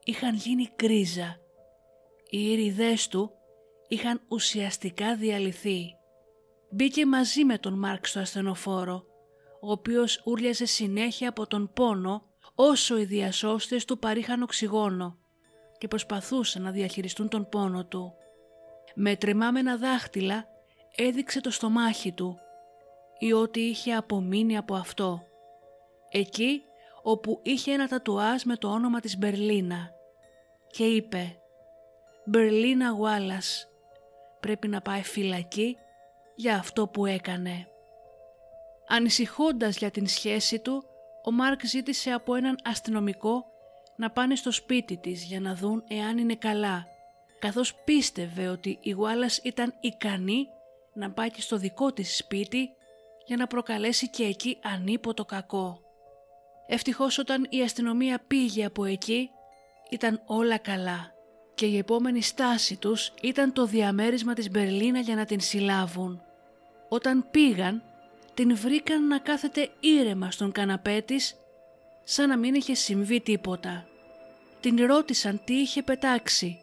είχαν 0.04 0.36
γίνει 0.36 0.70
γκρίζα. 0.76 1.38
Οι 2.30 2.52
ήριδές 2.52 3.08
του 3.08 3.32
είχαν 3.88 4.22
ουσιαστικά 4.28 5.16
διαλυθεί. 5.16 5.96
Μπήκε 6.72 7.06
μαζί 7.06 7.46
με 7.46 7.58
τον 7.58 7.74
Μάρκ 7.74 8.06
στο 8.06 8.20
ασθενοφόρο, 8.20 9.06
ο 9.62 9.72
οποίος 9.72 10.22
ούρλιαζε 10.26 10.66
συνέχεια 10.66 11.30
από 11.30 11.48
τον 11.48 11.72
πόνο 11.74 12.27
όσο 12.60 12.98
οι 12.98 13.04
διασώστες 13.04 13.86
του 13.86 14.00
παρήχαν 14.00 14.42
οξυγόνο 14.42 15.18
και 15.78 15.88
προσπαθούσαν 15.88 16.62
να 16.62 16.72
διαχειριστούν 16.72 17.30
τον 17.30 17.50
πόνο 17.50 17.86
του. 17.86 18.14
Με 18.96 19.16
τρεμάμενα 19.16 19.78
δάχτυλα 19.78 20.48
έδειξε 20.96 21.42
το 21.42 21.52
στομάχι 21.52 22.12
του 22.12 22.40
ή 23.20 23.34
ότι 23.34 23.60
είχε 23.60 23.94
απομείνει 23.94 24.58
από 24.58 24.76
αυτό. 24.76 25.24
Εκεί 26.10 26.62
όπου 27.04 27.40
είχε 27.44 27.72
ένα 27.72 27.88
τατουάζ 27.88 28.44
με 28.44 28.56
το 28.56 28.68
όνομα 28.68 29.00
της 29.00 29.18
Μπερλίνα 29.18 29.92
και 30.68 30.86
είπε 30.86 31.40
«Μπερλίνα 32.26 32.90
Γουάλας, 32.90 33.68
πρέπει 34.40 34.68
να 34.68 34.82
πάει 34.82 35.02
φυλακή 35.02 35.78
για 36.36 36.56
αυτό 36.56 36.88
που 36.88 37.06
έκανε». 37.06 37.68
Ανησυχώντας 38.88 39.78
για 39.78 39.92
την 39.92 40.08
σχέση 40.08 40.60
του, 40.60 40.84
ο 41.28 41.32
Μάρκ 41.32 41.66
ζήτησε 41.66 42.12
από 42.12 42.36
έναν 42.36 42.58
αστυνομικό 42.64 43.46
να 43.96 44.12
πάνε 44.12 44.36
στο 44.36 44.52
σπίτι 44.52 44.98
της 44.98 45.24
για 45.24 45.40
να 45.40 45.56
δουν 45.56 45.84
εάν 45.88 46.18
είναι 46.18 46.36
καλά, 46.36 46.88
καθώς 47.40 47.76
πίστευε 47.76 48.48
ότι 48.48 48.78
η 48.82 48.92
Γουάλας 48.92 49.40
ήταν 49.44 49.74
ικανή 49.80 50.48
να 50.94 51.12
πάει 51.12 51.32
και 51.32 51.42
στο 51.42 51.58
δικό 51.58 51.94
της 51.94 52.18
σπίτι 52.18 52.70
για 53.26 53.38
να 53.38 53.48
προκαλέσει 53.48 54.10
και 54.10 54.24
εκεί 54.24 54.58
ανίποτο 54.64 55.26
κακό. 55.26 55.80
Ευτυχώς 56.68 57.18
όταν 57.18 57.48
η 57.50 57.62
αστυνομία 57.62 58.20
πήγε 58.28 58.66
από 58.66 58.86
εκεί 58.86 59.30
ήταν 59.90 60.22
όλα 60.26 60.58
καλά 60.58 61.12
και 61.56 61.66
η 61.66 61.78
επόμενη 61.78 62.22
στάση 62.22 62.78
τους 62.78 63.14
ήταν 63.22 63.54
το 63.54 63.66
διαμέρισμα 63.66 64.34
της 64.34 64.52
Μπερλίνα 64.52 65.00
για 65.00 65.16
να 65.16 65.26
την 65.26 65.40
συλλάβουν. 65.40 66.22
Όταν 66.90 67.28
πήγαν 67.32 67.84
την 68.38 68.56
βρήκαν 68.56 69.08
να 69.08 69.20
κάθεται 69.20 69.70
ήρεμα 69.80 70.32
στον 70.32 70.52
καναπέ 70.52 71.02
της 71.02 71.36
σαν 72.04 72.30
να 72.30 72.38
μην 72.38 72.54
είχε 72.54 72.74
συμβεί 72.74 73.22
τίποτα. 73.22 73.88
Την 74.60 74.86
ρώτησαν 74.86 75.42
τι 75.44 75.54
είχε 75.54 75.84
πετάξει 75.84 76.60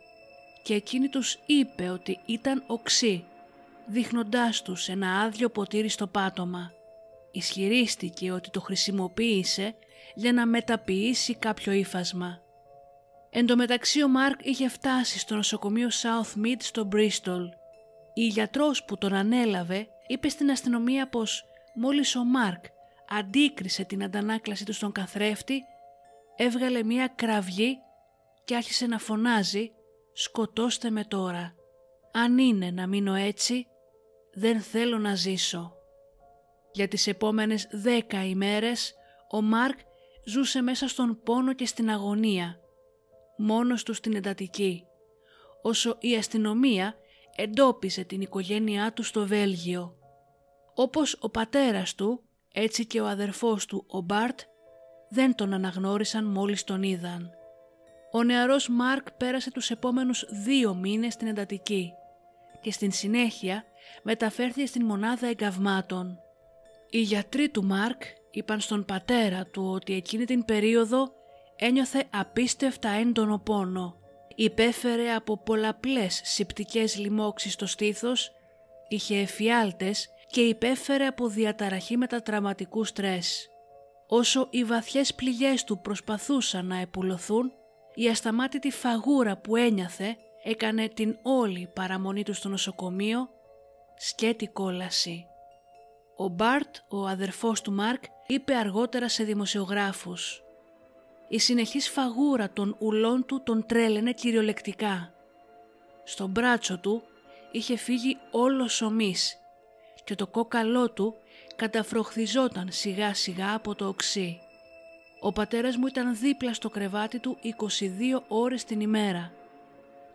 και 0.62 0.74
εκείνη 0.74 1.08
τους 1.08 1.38
είπε 1.46 1.88
ότι 1.88 2.18
ήταν 2.26 2.64
οξύ 2.66 3.24
δείχνοντάς 3.86 4.62
τους 4.62 4.88
ένα 4.88 5.20
άδειο 5.20 5.48
ποτήρι 5.48 5.88
στο 5.88 6.06
πάτωμα. 6.06 6.72
Ισχυρίστηκε 7.30 8.32
ότι 8.32 8.50
το 8.50 8.60
χρησιμοποίησε 8.60 9.74
για 10.14 10.32
να 10.32 10.46
μεταποιήσει 10.46 11.34
κάποιο 11.34 11.72
ύφασμα. 11.72 12.38
Εν 13.30 13.46
τω 13.46 13.56
μεταξύ 13.56 14.02
ο 14.02 14.08
Μάρκ 14.08 14.40
είχε 14.42 14.68
φτάσει 14.68 15.18
στο 15.18 15.34
νοσοκομείο 15.34 15.88
South 15.88 16.44
Mid 16.44 16.56
στο 16.58 16.88
Bristol. 16.92 17.48
Η 18.14 18.26
γιατρός 18.26 18.84
που 18.84 18.98
τον 18.98 19.12
ανέλαβε 19.12 19.88
είπε 20.06 20.28
στην 20.28 20.50
αστυνομία 20.50 21.08
πως 21.08 21.48
μόλις 21.74 22.16
ο 22.16 22.24
Μάρκ 22.24 22.64
αντίκρισε 23.08 23.84
την 23.84 24.02
αντανάκλαση 24.02 24.64
του 24.64 24.72
στον 24.72 24.92
καθρέφτη, 24.92 25.62
έβγαλε 26.36 26.84
μία 26.84 27.06
κραυγή 27.06 27.78
και 28.44 28.56
άρχισε 28.56 28.86
να 28.86 28.98
φωνάζει 28.98 29.70
«Σκοτώστε 30.12 30.90
με 30.90 31.04
τώρα». 31.04 31.54
Αν 32.12 32.38
είναι 32.38 32.70
να 32.70 32.86
μείνω 32.86 33.14
έτσι, 33.14 33.66
δεν 34.32 34.60
θέλω 34.60 34.98
να 34.98 35.14
ζήσω. 35.14 35.72
Για 36.72 36.88
τις 36.88 37.06
επόμενες 37.06 37.68
δέκα 37.70 38.24
ημέρες 38.24 38.94
ο 39.30 39.42
Μάρκ 39.42 39.78
ζούσε 40.24 40.62
μέσα 40.62 40.88
στον 40.88 41.20
πόνο 41.24 41.52
και 41.52 41.66
στην 41.66 41.90
αγωνία, 41.90 42.60
μόνος 43.36 43.82
του 43.82 43.94
στην 43.94 44.14
εντατική, 44.14 44.84
όσο 45.62 45.96
η 46.00 46.16
αστυνομία 46.16 46.94
εντόπισε 47.36 48.04
την 48.04 48.20
οικογένειά 48.20 48.92
του 48.92 49.02
στο 49.02 49.26
Βέλγιο. 49.26 49.98
Όπως 50.74 51.16
ο 51.20 51.28
πατέρας 51.30 51.94
του, 51.94 52.22
έτσι 52.52 52.86
και 52.86 53.00
ο 53.00 53.06
αδερφός 53.06 53.66
του, 53.66 53.84
ο 53.88 54.00
Μπάρτ, 54.00 54.40
δεν 55.08 55.34
τον 55.34 55.52
αναγνώρισαν 55.52 56.24
μόλις 56.24 56.64
τον 56.64 56.82
είδαν. 56.82 57.30
Ο 58.12 58.22
νεαρός 58.22 58.68
Μάρκ 58.68 59.12
πέρασε 59.12 59.50
τους 59.50 59.70
επόμενους 59.70 60.26
δύο 60.44 60.74
μήνες 60.74 61.12
στην 61.12 61.26
εντατική 61.26 61.92
και 62.60 62.72
στην 62.72 62.92
συνέχεια 62.92 63.64
μεταφέρθηκε 64.02 64.66
στην 64.66 64.84
μονάδα 64.84 65.26
εγκαυμάτων. 65.26 66.18
Οι 66.90 67.00
γιατροί 67.00 67.48
του 67.48 67.64
Μάρκ 67.64 68.02
είπαν 68.30 68.60
στον 68.60 68.84
πατέρα 68.84 69.46
του 69.46 69.70
ότι 69.74 69.94
εκείνη 69.94 70.24
την 70.24 70.44
περίοδο 70.44 71.12
ένιωθε 71.56 72.04
απίστευτα 72.10 72.88
έντονο 72.88 73.38
πόνο. 73.38 73.98
Υπέφερε 74.34 75.14
από 75.14 75.38
πολλαπλές 75.38 76.20
συπτικές 76.24 76.98
λοιμώξεις 76.98 77.52
στο 77.52 77.66
στήθος, 77.66 78.32
είχε 78.88 79.18
εφιάλτες 79.18 80.08
και 80.34 80.40
υπέφερε 80.40 81.06
από 81.06 81.28
διαταραχή 81.28 81.96
μετατραυματικού 81.96 82.84
στρες. 82.84 83.48
Όσο 84.06 84.46
οι 84.50 84.64
βαθιές 84.64 85.14
πληγές 85.14 85.64
του 85.64 85.80
προσπαθούσαν 85.80 86.66
να 86.66 86.76
επουλωθούν, 86.76 87.52
η 87.94 88.08
ασταμάτητη 88.08 88.70
φαγούρα 88.70 89.36
που 89.36 89.56
ένιαθε 89.56 90.16
έκανε 90.44 90.88
την 90.88 91.18
όλη 91.22 91.70
παραμονή 91.74 92.22
του 92.22 92.34
στο 92.34 92.48
νοσοκομείο 92.48 93.28
σκέτη 93.96 94.46
κόλαση. 94.46 95.26
Ο 96.16 96.28
Μπάρτ, 96.28 96.76
ο 96.88 97.06
αδερφός 97.06 97.60
του 97.60 97.72
Μάρκ, 97.72 98.02
είπε 98.26 98.54
αργότερα 98.54 99.08
σε 99.08 99.24
δημοσιογράφους 99.24 100.42
«Η 101.28 101.38
συνεχής 101.38 101.88
φαγούρα 101.88 102.50
των 102.50 102.76
ουλών 102.78 103.26
του 103.26 103.42
τον 103.42 103.66
τρέλαινε 103.66 104.12
κυριολεκτικά. 104.12 105.14
Στον 106.04 106.30
μπράτσο 106.30 106.78
του 106.78 107.02
είχε 107.50 107.76
φύγει 107.76 108.18
όλος 108.30 108.82
ομής 108.82 109.38
και 110.04 110.14
το 110.14 110.26
κόκαλό 110.26 110.90
του 110.90 111.14
καταφροχθιζόταν 111.56 112.68
σιγά 112.70 113.14
σιγά 113.14 113.54
από 113.54 113.74
το 113.74 113.88
οξύ. 113.88 114.38
Ο 115.20 115.32
πατέρας 115.32 115.76
μου 115.76 115.86
ήταν 115.86 116.16
δίπλα 116.16 116.54
στο 116.54 116.68
κρεβάτι 116.68 117.18
του 117.18 117.38
22 117.42 118.22
ώρες 118.28 118.64
την 118.64 118.80
ημέρα. 118.80 119.32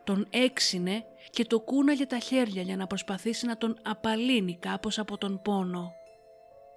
Τον 0.04 0.28
έξινε 0.30 1.04
και 1.30 1.46
το 1.46 1.60
κούναγε 1.60 2.06
τα 2.06 2.18
χέρια 2.20 2.62
για 2.62 2.76
να 2.76 2.88
προσπαθήσει 2.88 3.46
να 3.46 3.58
τον 3.58 3.80
απαλύνει 3.82 4.58
κάπως 4.60 5.00
από 5.00 5.18
τον 5.18 5.42
πόνο. 5.42 5.94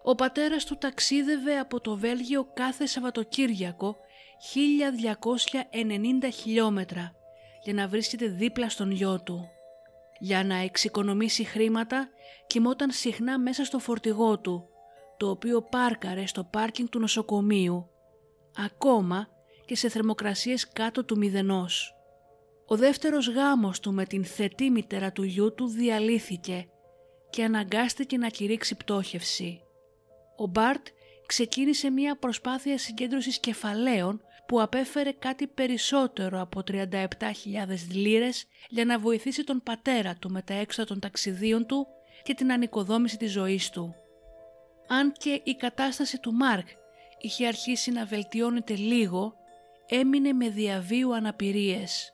Ο 0.03 0.15
πατέρας 0.15 0.65
του 0.65 0.77
ταξίδευε 0.77 1.59
από 1.59 1.81
το 1.81 1.97
Βέλγιο 1.97 2.49
κάθε 2.55 2.87
Σαββατοκύριακο 2.87 3.97
1290 4.55 6.29
χιλιόμετρα 6.33 7.13
για 7.63 7.73
να 7.73 7.89
βρίσκεται 7.89 8.27
δίπλα 8.27 8.69
στον 8.69 8.91
γιο 8.91 9.23
του. 9.23 9.52
Για 10.25 10.45
να 10.45 10.55
εξοικονομήσει 10.55 11.45
χρήματα 11.45 12.09
κοιμόταν 12.47 12.91
συχνά 12.91 13.39
μέσα 13.39 13.65
στο 13.65 13.79
φορτηγό 13.79 14.39
του, 14.39 14.69
το 15.17 15.31
οποίο 15.31 15.63
πάρκαρε 15.63 16.27
στο 16.27 16.45
πάρκινγκ 16.45 16.89
του 16.89 16.99
νοσοκομείου, 16.99 17.91
ακόμα 18.67 19.29
και 19.65 19.77
σε 19.77 19.89
θερμοκρασίες 19.89 20.69
κάτω 20.69 21.05
του 21.05 21.17
μηδενός. 21.17 21.95
Ο 22.67 22.77
δεύτερος 22.77 23.29
γάμος 23.29 23.81
του 23.81 23.93
με 23.93 24.05
την 24.05 24.25
θετή 24.25 24.71
μητέρα 24.71 25.13
του 25.13 25.23
γιού 25.23 25.55
του 25.55 25.67
διαλύθηκε 25.67 26.69
και 27.31 27.45
αναγκάστηκε 27.45 28.17
να 28.17 28.29
κηρύξει 28.29 28.75
πτώχευση. 28.75 29.61
Ο 30.37 30.47
Μπάρτ 30.47 30.87
ξεκίνησε 31.27 31.91
μια 31.91 32.17
προσπάθεια 32.17 32.79
συγκέντρωσης 32.79 33.41
κεφαλαίων 33.41 34.21
που 34.47 34.61
απέφερε 34.63 35.13
κάτι 35.13 35.47
περισσότερο 35.47 36.41
από 36.41 36.63
37.000 36.71 36.87
λίρες 37.93 38.45
για 38.69 38.85
να 38.85 38.99
βοηθήσει 38.99 39.45
τον 39.45 39.63
πατέρα 39.63 40.15
του 40.15 40.31
με 40.31 40.43
τα 40.43 40.55
έξοδα 40.55 40.89
των 40.89 41.01
ταξιδίων 41.01 41.67
του 41.67 41.87
και 42.23 42.35
την 42.35 42.53
ανοικοδόμηση 42.53 43.17
της 43.17 43.33
ζωής 43.33 43.71
του. 43.71 43.95
Αν 44.89 45.13
και 45.13 45.41
η 45.45 45.55
κατάσταση 45.55 46.19
του 46.19 46.33
Μάρκ 46.33 46.69
είχε 47.19 47.47
αρχίσει 47.47 47.91
να 47.91 48.05
βελτιώνεται 48.05 48.75
λίγο, 48.75 49.35
έμεινε 49.89 50.33
με 50.33 50.49
διαβίου 50.49 51.15
αναπηρίες. 51.15 52.13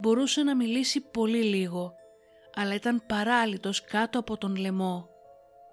Μπορούσε 0.00 0.42
να 0.42 0.56
μιλήσει 0.56 1.00
πολύ 1.00 1.42
λίγο, 1.42 1.94
αλλά 2.54 2.74
ήταν 2.74 3.02
παράλυτος 3.06 3.84
κάτω 3.84 4.18
από 4.18 4.36
τον 4.36 4.56
λαιμό. 4.56 5.08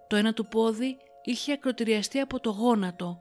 Το 0.08 0.16
ένα 0.16 0.34
του 0.34 0.48
πόδι 0.48 0.98
είχε 1.24 1.52
ακροτηριαστεί 1.52 2.20
από 2.20 2.40
το 2.40 2.50
γόνατο 2.50 3.20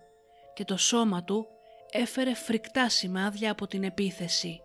και 0.55 0.65
το 0.65 0.77
σώμα 0.77 1.25
του 1.25 1.47
έφερε 1.91 2.35
φρικτά 2.35 2.89
σημάδια 2.89 3.51
από 3.51 3.67
την 3.67 3.85
επίθεση. 3.85 4.61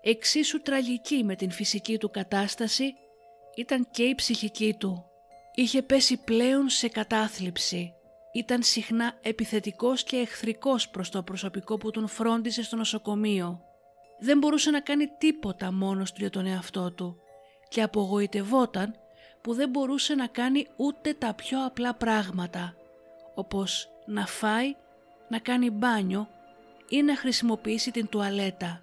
Εξίσου 0.00 0.62
τραγική 0.62 1.24
με 1.24 1.36
την 1.36 1.50
φυσική 1.50 1.98
του 1.98 2.10
κατάσταση 2.10 2.94
ήταν 3.56 3.88
και 3.90 4.02
η 4.02 4.14
ψυχική 4.14 4.76
του. 4.78 5.04
Είχε 5.54 5.82
πέσει 5.82 6.16
πλέον 6.16 6.68
σε 6.68 6.88
κατάθλιψη. 6.88 7.94
Ήταν 8.32 8.62
συχνά 8.62 9.18
επιθετικός 9.22 10.04
και 10.04 10.16
εχθρικός 10.16 10.88
προς 10.88 11.10
το 11.10 11.22
προσωπικό 11.22 11.76
που 11.76 11.90
τον 11.90 12.08
φρόντισε 12.08 12.62
στο 12.62 12.76
νοσοκομείο. 12.76 13.60
Δεν 14.18 14.38
μπορούσε 14.38 14.70
να 14.70 14.80
κάνει 14.80 15.06
τίποτα 15.18 15.72
μόνος 15.72 16.12
του 16.12 16.20
για 16.20 16.30
τον 16.30 16.46
εαυτό 16.46 16.92
του 16.92 17.16
και 17.68 17.82
απογοητευόταν 17.82 18.94
που 19.40 19.54
δεν 19.54 19.68
μπορούσε 19.68 20.14
να 20.14 20.26
κάνει 20.26 20.66
ούτε 20.76 21.14
τα 21.14 21.34
πιο 21.34 21.66
απλά 21.66 21.94
πράγματα, 21.94 22.74
όπως 23.34 23.88
να 24.06 24.26
φάει, 24.26 24.74
να 25.28 25.38
κάνει 25.38 25.70
μπάνιο 25.70 26.28
ή 26.88 27.02
να 27.02 27.16
χρησιμοποιήσει 27.16 27.90
την 27.90 28.08
τουαλέτα. 28.08 28.82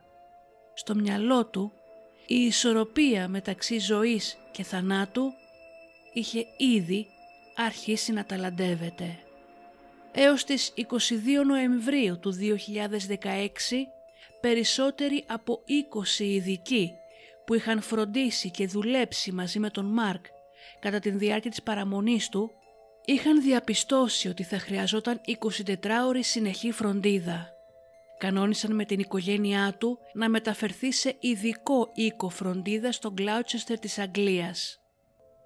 Στο 0.73 0.95
μυαλό 0.95 1.45
του 1.45 1.71
η 2.27 2.35
ισορροπία 2.35 3.27
μεταξύ 3.27 3.79
ζωής 3.79 4.37
και 4.51 4.63
θανάτου 4.63 5.33
είχε 6.13 6.45
ήδη 6.57 7.07
αρχίσει 7.55 8.11
να 8.11 8.25
ταλαντεύεται. 8.25 9.17
Έως 10.11 10.43
τις 10.43 10.73
22 10.75 10.83
Νοεμβρίου 11.45 12.19
του 12.19 12.33
2016 12.33 13.17
περισσότεροι 14.41 15.23
από 15.27 15.59
20 16.17 16.19
ειδικοί 16.19 16.91
που 17.45 17.53
είχαν 17.53 17.81
φροντίσει 17.81 18.51
και 18.51 18.67
δουλέψει 18.67 19.31
μαζί 19.31 19.59
με 19.59 19.69
τον 19.69 19.85
Μάρκ 19.85 20.25
κατά 20.79 20.99
τη 20.99 21.09
διάρκεια 21.09 21.49
της 21.49 21.63
παραμονής 21.63 22.29
του 22.29 22.51
είχαν 23.05 23.41
διαπιστώσει 23.41 24.27
ότι 24.27 24.43
θα 24.43 24.59
χρειαζόταν 24.59 25.21
24 25.41 25.75
ώρες 26.07 26.27
συνεχή 26.27 26.71
φροντίδα. 26.71 27.52
Κανόνισαν 28.23 28.75
με 28.75 28.86
την 28.86 28.99
οικογένειά 28.99 29.75
του 29.79 29.99
να 30.13 30.29
μεταφερθεί 30.29 30.91
σε 30.91 31.15
ειδικό 31.19 31.89
οίκο 31.93 32.29
φροντίδας 32.29 32.95
στο 32.95 33.12
Γκλάουτσεστερ 33.12 33.79
της 33.79 33.99
Αγγλίας. 33.99 34.81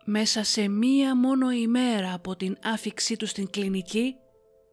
Μέσα 0.05 0.43
σε 0.43 0.67
μία 0.67 1.15
μόνο 1.15 1.51
ημέρα 1.51 2.13
από 2.13 2.35
την 2.35 2.57
άφηξή 2.63 3.17
του 3.17 3.25
στην 3.25 3.49
κλινική, 3.49 4.15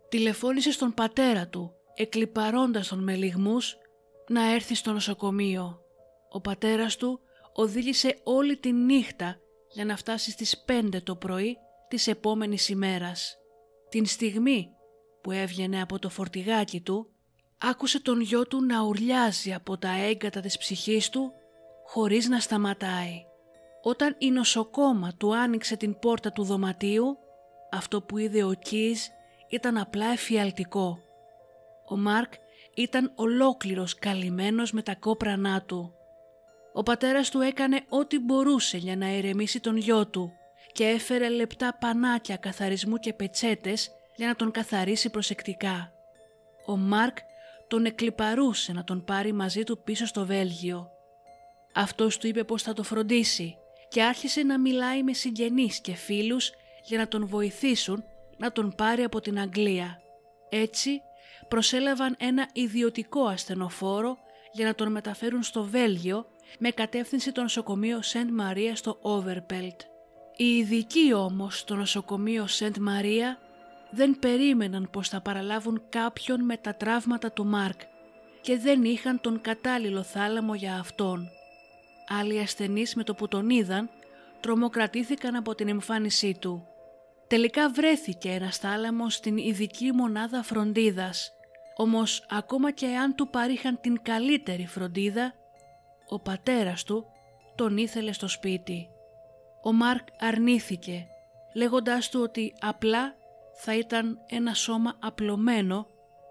τηλεφώνησε 0.08 0.72
στον 0.72 0.94
πατέρα 0.94 1.48
του, 1.48 1.72
εκλυπαρώντας 1.94 2.88
τον 2.88 3.02
με 3.02 3.14
λιγμούς, 3.14 3.76
να 4.28 4.52
έρθει 4.52 4.74
στο 4.74 4.92
νοσοκομείο. 4.92 5.80
Ο 6.30 6.40
πατέρας 6.40 6.96
του 6.96 7.20
οδήγησε 7.52 8.20
όλη 8.24 8.56
τη 8.56 8.72
νύχτα 8.72 9.36
για 9.74 9.84
να 9.84 9.96
φτάσει 9.96 10.30
στις 10.30 10.64
5 10.66 11.02
το 11.02 11.16
πρωί 11.16 11.56
της 11.88 12.06
επόμενης 12.06 12.68
ημέρας. 12.68 13.36
Την 13.88 14.06
στιγμή 14.06 14.68
που 15.22 15.30
έβγαινε 15.30 15.82
από 15.82 15.98
το 15.98 16.08
φορτηγάκι 16.08 16.80
του, 16.80 17.08
άκουσε 17.58 18.02
τον 18.02 18.20
γιο 18.20 18.46
του 18.46 18.64
να 18.64 18.82
ουρλιάζει 18.82 19.54
από 19.54 19.78
τα 19.78 19.88
έγκατα 19.88 20.40
της 20.40 20.58
ψυχής 20.58 21.08
του 21.08 21.32
χωρίς 21.86 22.28
να 22.28 22.40
σταματάει. 22.40 23.24
Όταν 23.82 24.16
η 24.18 24.30
νοσοκόμα 24.30 25.12
του 25.18 25.36
άνοιξε 25.36 25.76
την 25.76 25.98
πόρτα 25.98 26.32
του 26.32 26.44
δωματίου, 26.44 27.18
αυτό 27.70 28.02
που 28.02 28.18
είδε 28.18 28.44
ο 28.44 28.52
Κις 28.52 29.10
ήταν 29.48 29.76
απλά 29.76 30.06
εφιαλτικό. 30.06 30.98
Ο 31.88 31.96
Μάρκ 31.96 32.32
ήταν 32.74 33.12
ολόκληρος 33.14 33.94
καλυμμένος 33.94 34.72
με 34.72 34.82
τα 34.82 34.94
κόπρανά 34.94 35.62
του. 35.62 35.94
Ο 36.72 36.82
πατέρας 36.82 37.30
του 37.30 37.40
έκανε 37.40 37.84
ό,τι 37.88 38.18
μπορούσε 38.18 38.76
για 38.76 38.96
να 38.96 39.08
ηρεμήσει 39.08 39.60
τον 39.60 39.76
γιο 39.76 40.06
του 40.06 40.32
και 40.72 40.84
έφερε 40.84 41.28
λεπτά 41.28 41.76
πανάκια 41.80 42.36
καθαρισμού 42.36 42.96
και 42.96 43.12
πετσέτες 43.12 43.90
για 44.16 44.26
να 44.26 44.36
τον 44.36 44.50
καθαρίσει 44.50 45.10
προσεκτικά. 45.10 45.92
Ο 46.66 46.76
Μάρκ 46.76 47.16
τον 47.68 47.84
εκλυπαρούσε 47.84 48.72
να 48.72 48.84
τον 48.84 49.04
πάρει 49.04 49.32
μαζί 49.32 49.64
του 49.64 49.82
πίσω 49.84 50.06
στο 50.06 50.26
Βέλγιο. 50.26 50.88
Αυτός 51.74 52.18
του 52.18 52.26
είπε 52.26 52.44
πως 52.44 52.62
θα 52.62 52.72
το 52.72 52.82
φροντίσει 52.82 53.56
και 53.88 54.02
άρχισε 54.02 54.42
να 54.42 54.60
μιλάει 54.60 55.02
με 55.02 55.12
συγγενείς 55.12 55.80
και 55.80 55.94
φίλους 55.94 56.52
για 56.84 56.98
να 56.98 57.08
τον 57.08 57.26
βοηθήσουν 57.26 58.04
να 58.36 58.52
τον 58.52 58.74
πάρει 58.76 59.02
από 59.02 59.20
την 59.20 59.38
Αγγλία. 59.38 60.00
Έτσι 60.48 61.00
προσέλαβαν 61.48 62.16
ένα 62.18 62.48
ιδιωτικό 62.52 63.24
ασθενοφόρο 63.24 64.16
για 64.52 64.66
να 64.66 64.74
τον 64.74 64.92
μεταφέρουν 64.92 65.42
στο 65.42 65.64
Βέλγιο 65.64 66.26
με 66.58 66.70
κατεύθυνση 66.70 67.32
το 67.32 67.42
νοσοκομείο 67.42 68.02
Σεντ 68.02 68.30
Μαρία 68.30 68.76
στο 68.76 68.98
Overpelt. 69.02 69.76
Οι 70.36 70.56
ειδικοί 70.56 71.12
όμως 71.14 71.58
στο 71.58 71.74
νοσοκομείο 71.74 72.46
Σεντ 72.46 72.76
Μαρία 72.76 73.38
δεν 73.94 74.18
περίμεναν 74.18 74.88
πως 74.90 75.08
θα 75.08 75.20
παραλάβουν 75.20 75.82
κάποιον 75.88 76.44
με 76.44 76.56
τα 76.56 76.74
τραύματα 76.74 77.32
του 77.32 77.46
Μάρκ 77.46 77.80
και 78.40 78.58
δεν 78.58 78.84
είχαν 78.84 79.20
τον 79.20 79.40
κατάλληλο 79.40 80.02
θάλαμο 80.02 80.54
για 80.54 80.74
αυτόν. 80.74 81.28
Άλλοι 82.20 82.40
ασθενείς 82.40 82.94
με 82.94 83.04
το 83.04 83.14
που 83.14 83.28
τον 83.28 83.50
είδαν 83.50 83.90
τρομοκρατήθηκαν 84.40 85.36
από 85.36 85.54
την 85.54 85.68
εμφάνισή 85.68 86.36
του. 86.40 86.66
Τελικά 87.26 87.70
βρέθηκε 87.70 88.30
ένας 88.30 88.56
θάλαμος 88.56 89.14
στην 89.14 89.36
ειδική 89.36 89.92
μονάδα 89.92 90.42
φροντίδας, 90.42 91.32
όμως 91.76 92.26
ακόμα 92.30 92.70
και 92.70 92.86
αν 92.86 93.14
του 93.14 93.28
παρήχαν 93.28 93.78
την 93.80 94.02
καλύτερη 94.02 94.66
φροντίδα, 94.66 95.34
ο 96.08 96.20
πατέρας 96.20 96.84
του 96.84 97.06
τον 97.54 97.76
ήθελε 97.76 98.12
στο 98.12 98.28
σπίτι. 98.28 98.88
Ο 99.62 99.72
Μάρκ 99.72 100.06
αρνήθηκε, 100.20 101.06
λέγοντάς 101.54 102.08
του 102.08 102.20
ότι 102.22 102.54
απλά 102.60 103.14
θα 103.62 103.76
ήταν 103.76 104.18
ένα 104.28 104.54
σώμα 104.54 104.96
απλωμένο 105.00 105.86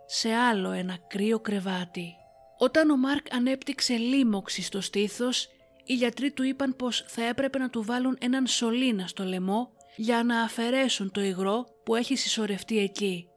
σε 0.06 0.34
άλλο 0.34 0.72
ένα 0.72 0.98
κρύο 1.08 1.40
κρεβάτι. 1.40 2.16
Όταν 2.58 2.90
ο 2.90 2.98
Μάρκ 2.98 3.34
ανέπτυξε 3.34 3.94
λίμωξη 3.94 4.62
στο 4.62 4.82
στήθος, 4.82 5.48
οι 5.84 5.94
γιατροί 5.94 6.32
του 6.32 6.44
είπαν 6.44 6.76
πως 6.76 7.04
θα 7.08 7.24
έπρεπε 7.24 7.58
να 7.58 7.70
του 7.70 7.84
βάλουν 7.84 8.18
έναν 8.20 8.48
σωλήνα 8.48 9.08
στο 9.08 9.24
λαιμό 9.24 9.72
για 9.96 10.24
να 10.24 10.42
αφαιρέσουν 10.42 11.12
το 11.12 11.22
υγρό 11.22 11.66
που 11.84 11.96
έχει 11.96 12.16
συσσωρευτεί 12.16 12.80
εκεί. 12.80 13.28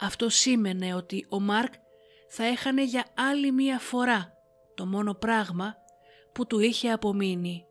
Αυτό 0.00 0.28
σήμαινε 0.28 0.94
ότι 0.94 1.26
ο 1.28 1.40
Μάρκ 1.40 1.72
θα 2.28 2.44
έχανε 2.44 2.84
για 2.84 3.06
άλλη 3.30 3.52
μία 3.52 3.78
φορά 3.78 4.32
το 4.74 4.86
μόνο 4.86 5.14
πράγμα 5.14 5.74
που 6.32 6.46
του 6.46 6.60
είχε 6.60 6.90
απομείνει. 6.90 7.66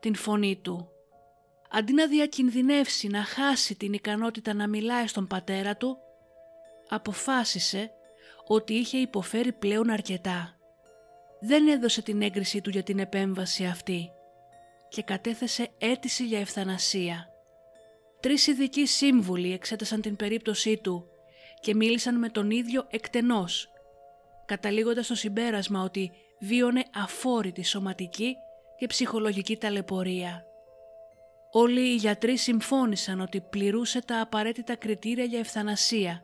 Την 0.00 0.14
φωνή 0.14 0.60
του. 0.62 0.90
Αντί 1.76 1.92
να 1.92 2.06
διακινδυνεύσει 2.06 3.08
να 3.08 3.22
χάσει 3.22 3.76
την 3.76 3.92
ικανότητα 3.92 4.54
να 4.54 4.68
μιλάει 4.68 5.06
στον 5.06 5.26
πατέρα 5.26 5.76
του, 5.76 5.98
αποφάσισε 6.88 7.90
ότι 8.46 8.74
είχε 8.74 8.98
υποφέρει 8.98 9.52
πλέον 9.52 9.90
αρκετά. 9.90 10.56
Δεν 11.40 11.68
έδωσε 11.68 12.02
την 12.02 12.22
έγκρισή 12.22 12.60
του 12.60 12.70
για 12.70 12.82
την 12.82 12.98
επέμβαση 12.98 13.64
αυτή 13.64 14.10
και 14.88 15.02
κατέθεσε 15.02 15.68
αίτηση 15.78 16.26
για 16.26 16.40
ευθανασία. 16.40 17.28
Τρεις 18.20 18.46
ειδικοί 18.46 18.86
σύμβουλοι 18.86 19.52
εξέτασαν 19.52 20.00
την 20.00 20.16
περίπτωσή 20.16 20.76
του 20.76 21.08
και 21.60 21.74
μίλησαν 21.74 22.18
με 22.18 22.28
τον 22.28 22.50
ίδιο 22.50 22.86
εκτενώς, 22.90 23.68
καταλήγοντας 24.46 25.04
στο 25.04 25.14
συμπέρασμα 25.14 25.82
ότι 25.82 26.12
βίωνε 26.40 26.84
αφόρητη 26.94 27.64
σωματική 27.64 28.36
και 28.78 28.86
ψυχολογική 28.86 29.56
ταλαιπωρία. 29.56 30.44
Όλοι 31.58 31.80
οι 31.80 31.94
γιατροί 31.94 32.36
συμφώνησαν 32.36 33.20
ότι 33.20 33.40
πληρούσε 33.40 34.00
τα 34.00 34.20
απαραίτητα 34.20 34.76
κριτήρια 34.76 35.24
για 35.24 35.38
ευθανασία, 35.38 36.22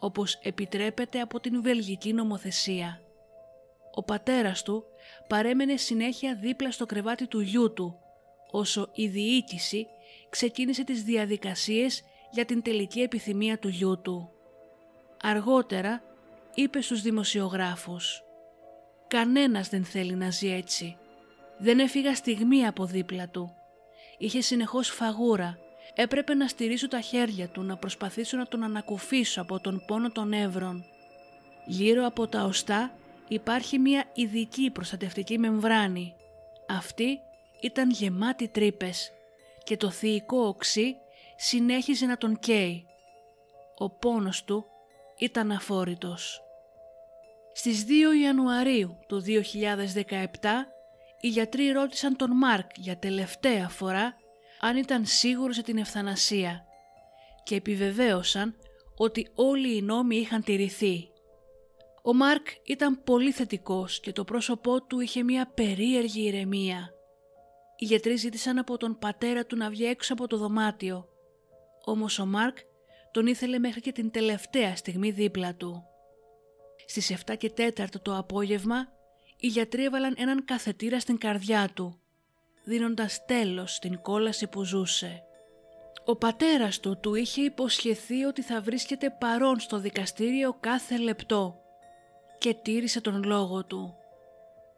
όπως 0.00 0.38
επιτρέπεται 0.42 1.20
από 1.20 1.40
την 1.40 1.62
βελγική 1.62 2.12
νομοθεσία. 2.12 3.00
Ο 3.94 4.02
πατέρας 4.02 4.62
του 4.62 4.84
παρέμενε 5.28 5.76
συνέχεια 5.76 6.34
δίπλα 6.34 6.70
στο 6.70 6.86
κρεβάτι 6.86 7.26
του 7.26 7.40
γιού 7.40 7.72
του, 7.72 7.98
όσο 8.50 8.90
η 8.92 9.06
διοίκηση 9.06 9.86
ξεκίνησε 10.30 10.84
τις 10.84 11.02
διαδικασίες 11.02 12.02
για 12.30 12.44
την 12.44 12.62
τελική 12.62 13.00
επιθυμία 13.00 13.58
του 13.58 13.68
γιού 13.68 14.00
του. 14.00 14.30
Αργότερα 15.22 16.02
είπε 16.54 16.80
στους 16.80 17.02
δημοσιογράφους 17.02 18.22
«Κανένας 19.08 19.68
δεν 19.68 19.84
θέλει 19.84 20.14
να 20.14 20.30
ζει 20.30 20.52
έτσι. 20.52 20.96
Δεν 21.58 21.78
έφυγα 21.78 22.14
στιγμή 22.14 22.66
από 22.66 22.84
δίπλα 22.84 23.28
του. 23.28 23.54
Είχε 24.22 24.40
συνεχώς 24.40 24.88
φαγούρα 24.88 25.58
έπρεπε 25.94 26.34
να 26.34 26.48
στηρίσω 26.48 26.88
τα 26.88 27.00
χέρια 27.00 27.48
του, 27.48 27.62
να 27.62 27.76
προσπαθήσω 27.76 28.36
να 28.36 28.46
τον 28.46 28.62
ανακουφίσω 28.62 29.40
από 29.40 29.60
τον 29.60 29.82
πόνο 29.86 30.10
των 30.10 30.28
νεύρων. 30.28 30.84
Γύρω 31.66 32.06
από 32.06 32.26
τα 32.26 32.44
οστά 32.44 32.92
υπάρχει 33.28 33.78
μια 33.78 34.04
ειδική 34.14 34.70
προστατευτική 34.70 35.38
μεμβράνη. 35.38 36.14
Αυτή 36.68 37.18
ήταν 37.60 37.90
γεμάτη 37.90 38.48
τρύπες 38.48 39.12
και 39.64 39.76
το 39.76 39.90
θηικό 39.90 40.46
οξύ 40.46 40.96
συνέχιζε 41.36 42.06
να 42.06 42.16
τον 42.16 42.38
καίει. 42.38 42.86
Ο 43.78 43.90
πόνος 43.90 44.44
του 44.44 44.66
ήταν 45.18 45.50
αφόρητος. 45.50 46.42
Στις 47.52 47.84
2 47.84 47.88
Ιανουαρίου 48.22 48.98
του 49.06 49.22
2017 49.26 50.26
οι 51.20 51.28
γιατροί 51.28 51.70
ρώτησαν 51.70 52.16
τον 52.16 52.30
Μάρκ 52.36 52.70
για 52.76 52.98
τελευταία 52.98 53.68
φορά 53.68 54.16
αν 54.60 54.76
ήταν 54.76 55.06
σίγουρος 55.06 55.54
για 55.54 55.64
την 55.64 55.78
ευθανασία 55.78 56.64
και 57.42 57.54
επιβεβαίωσαν 57.54 58.56
ότι 58.96 59.30
όλοι 59.34 59.76
οι 59.76 59.82
νόμοι 59.82 60.16
είχαν 60.16 60.44
τηρηθεί. 60.44 61.08
Ο 62.02 62.14
Μάρκ 62.14 62.46
ήταν 62.64 63.02
πολύ 63.04 63.32
θετικός 63.32 64.00
και 64.00 64.12
το 64.12 64.24
πρόσωπό 64.24 64.82
του 64.82 65.00
είχε 65.00 65.22
μια 65.22 65.50
περίεργη 65.54 66.26
ηρεμία. 66.26 66.90
Οι 67.76 67.84
γιατροί 67.84 68.16
ζήτησαν 68.16 68.58
από 68.58 68.76
τον 68.76 68.98
πατέρα 68.98 69.46
του 69.46 69.56
να 69.56 69.70
βγει 69.70 69.84
έξω 69.84 70.12
από 70.12 70.26
το 70.26 70.36
δωμάτιο, 70.36 71.08
όμως 71.84 72.18
ο 72.18 72.26
Μάρκ 72.26 72.56
τον 73.10 73.26
ήθελε 73.26 73.58
μέχρι 73.58 73.80
και 73.80 73.92
την 73.92 74.10
τελευταία 74.10 74.76
στιγμή 74.76 75.10
δίπλα 75.10 75.54
του. 75.54 75.84
Στις 76.86 77.16
7 77.26 77.36
και 77.38 77.52
4 77.56 78.00
το 78.02 78.16
απόγευμα, 78.16 78.88
οι 79.40 79.46
γιατροί 79.46 79.84
έβαλαν 79.84 80.14
έναν 80.18 80.44
καθετήρα 80.44 81.00
στην 81.00 81.18
καρδιά 81.18 81.70
του, 81.74 82.00
δίνοντας 82.64 83.24
τέλος 83.24 83.74
στην 83.74 84.00
κόλαση 84.00 84.46
που 84.46 84.64
ζούσε. 84.64 85.22
Ο 86.04 86.16
πατέρας 86.16 86.80
του 86.80 86.98
του 87.00 87.14
είχε 87.14 87.42
υποσχεθεί 87.42 88.24
ότι 88.24 88.42
θα 88.42 88.60
βρίσκεται 88.60 89.16
παρόν 89.20 89.60
στο 89.60 89.78
δικαστήριο 89.78 90.56
κάθε 90.60 90.98
λεπτό 90.98 91.60
και 92.38 92.54
τήρησε 92.54 93.00
τον 93.00 93.22
λόγο 93.24 93.64
του. 93.64 93.94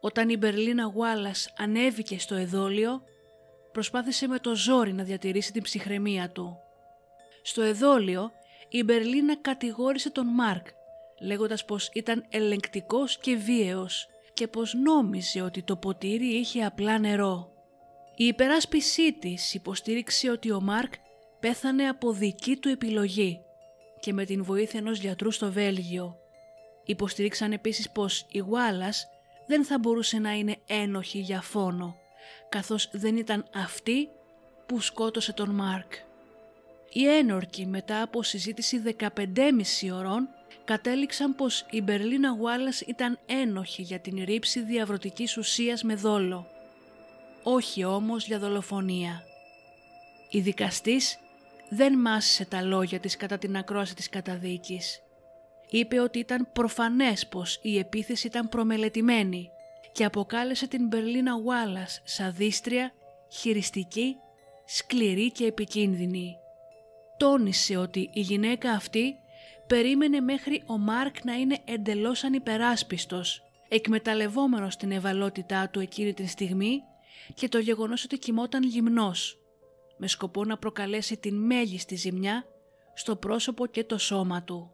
Όταν 0.01 0.29
η 0.29 0.37
Μπερλίνα 0.37 0.85
Γουάλας 0.85 1.53
ανέβηκε 1.57 2.19
στο 2.19 2.35
εδόλιο, 2.35 3.03
προσπάθησε 3.73 4.27
με 4.27 4.39
το 4.39 4.55
ζόρι 4.55 4.93
να 4.93 5.03
διατηρήσει 5.03 5.53
την 5.53 5.63
ψυχραιμία 5.63 6.31
του. 6.31 6.59
Στο 7.43 7.63
εδόλιο, 7.63 8.31
η 8.69 8.83
Μπερλίνα 8.83 9.37
κατηγόρησε 9.37 10.11
τον 10.11 10.27
Μάρκ, 10.27 10.67
λέγοντας 11.21 11.65
πως 11.65 11.91
ήταν 11.93 12.27
ελεγκτικός 12.29 13.19
και 13.19 13.37
βίαιος 13.37 14.07
και 14.35 14.49
πως 14.49 14.75
νόμιζε 14.75 15.43
ότι 15.43 15.63
το 15.63 15.77
ποτήρι 15.77 16.27
είχε 16.27 16.65
απλά 16.65 16.99
νερό. 16.99 17.53
Η 18.17 18.25
υπεράσπισή 18.25 19.13
της 19.13 19.55
υποστήριξε 19.55 20.31
ότι 20.31 20.53
ο 20.53 20.61
Μάρκ 20.61 20.93
πέθανε 21.41 21.89
από 21.89 22.13
δική 22.13 22.57
του 22.57 22.69
επιλογή 22.69 23.41
και 24.01 24.13
με 24.13 24.25
την 24.25 24.45
βοήθεια 24.45 24.81
ενός 24.81 24.99
γιατρού 24.99 25.31
στο 25.31 25.53
Βέλγιο. 25.53 26.17
Υποστήριξαν 26.85 27.53
επίσης 27.53 27.91
πως 27.91 28.27
η 28.29 28.39
Γουάλας 28.39 29.07
δεν 29.47 29.65
θα 29.65 29.79
μπορούσε 29.79 30.19
να 30.19 30.33
είναι 30.33 30.57
ένοχη 30.67 31.19
για 31.19 31.41
φόνο, 31.41 31.97
καθώς 32.49 32.89
δεν 32.93 33.17
ήταν 33.17 33.45
αυτή 33.55 34.09
που 34.67 34.81
σκότωσε 34.81 35.33
τον 35.33 35.51
Μάρκ. 35.51 35.93
Οι 36.93 37.07
ένορκοι 37.09 37.67
μετά 37.67 38.03
από 38.03 38.23
συζήτηση 38.23 38.83
15,5 38.99 39.91
ώρων 39.93 40.29
κατέληξαν 40.73 41.35
πως 41.35 41.67
η 41.71 41.83
Μπερλίνα 41.83 42.31
Γουάλας 42.31 42.81
ήταν 42.81 43.19
ένοχη 43.27 43.83
για 43.83 44.01
την 44.01 44.25
ρήψη 44.25 44.61
διαβρωτικής 44.61 45.37
ουσίας 45.37 45.83
με 45.83 45.95
δόλο. 45.95 46.47
Όχι 47.43 47.85
όμως 47.85 48.27
για 48.27 48.39
δολοφονία. 48.39 49.23
Η 50.31 50.41
δικαστής 50.41 51.19
δεν 51.69 51.99
μάσησε 51.99 52.45
τα 52.45 52.63
λόγια 52.63 53.01
της 53.01 53.17
κατά 53.17 53.39
την 53.39 53.57
ακρόαση 53.57 53.95
της 53.95 54.09
καταδίκης. 54.09 55.03
Είπε 55.71 56.01
ότι 56.01 56.19
ήταν 56.19 56.49
προφανές 56.53 57.27
πως 57.27 57.59
η 57.63 57.79
επίθεση 57.79 58.27
ήταν 58.27 58.49
προμελετημένη 58.49 59.51
και 59.93 60.05
αποκάλεσε 60.05 60.67
την 60.67 60.87
Μπερλίνα 60.87 61.33
Γουάλας 61.33 62.01
σαδίστρια, 62.05 62.93
χειριστική, 63.33 64.17
σκληρή 64.65 65.33
και 65.33 65.47
επικίνδυνη. 65.47 66.37
Τόνισε 67.17 67.77
ότι 67.77 68.11
η 68.13 68.21
γυναίκα 68.21 68.71
αυτή 68.71 69.17
περίμενε 69.67 70.21
μέχρι 70.21 70.63
ο 70.67 70.79
Μάρκ 70.79 71.25
να 71.25 71.33
είναι 71.33 71.59
εντελώς 71.65 72.25
ανυπεράσπιστος, 72.25 73.43
εκμεταλλευόμενος 73.69 74.77
την 74.77 74.91
ευαλότητά 74.91 75.69
του 75.69 75.81
εκείνη 75.81 76.15
την 76.15 76.29
στιγμή 76.29 76.81
και 77.35 77.49
το 77.49 77.59
γεγονός 77.59 78.05
ότι 78.05 78.19
κοιμόταν 78.19 78.63
γυμνός, 78.63 79.39
με 79.97 80.09
σκοπό 80.09 80.45
να 80.45 80.59
προκαλέσει 80.59 81.17
την 81.17 81.35
μέγιστη 81.35 81.95
ζημιά 81.95 82.45
στο 82.95 83.17
πρόσωπο 83.17 83.67
και 83.67 83.85
το 83.85 83.99
σώμα 83.99 84.43
του. 84.43 84.71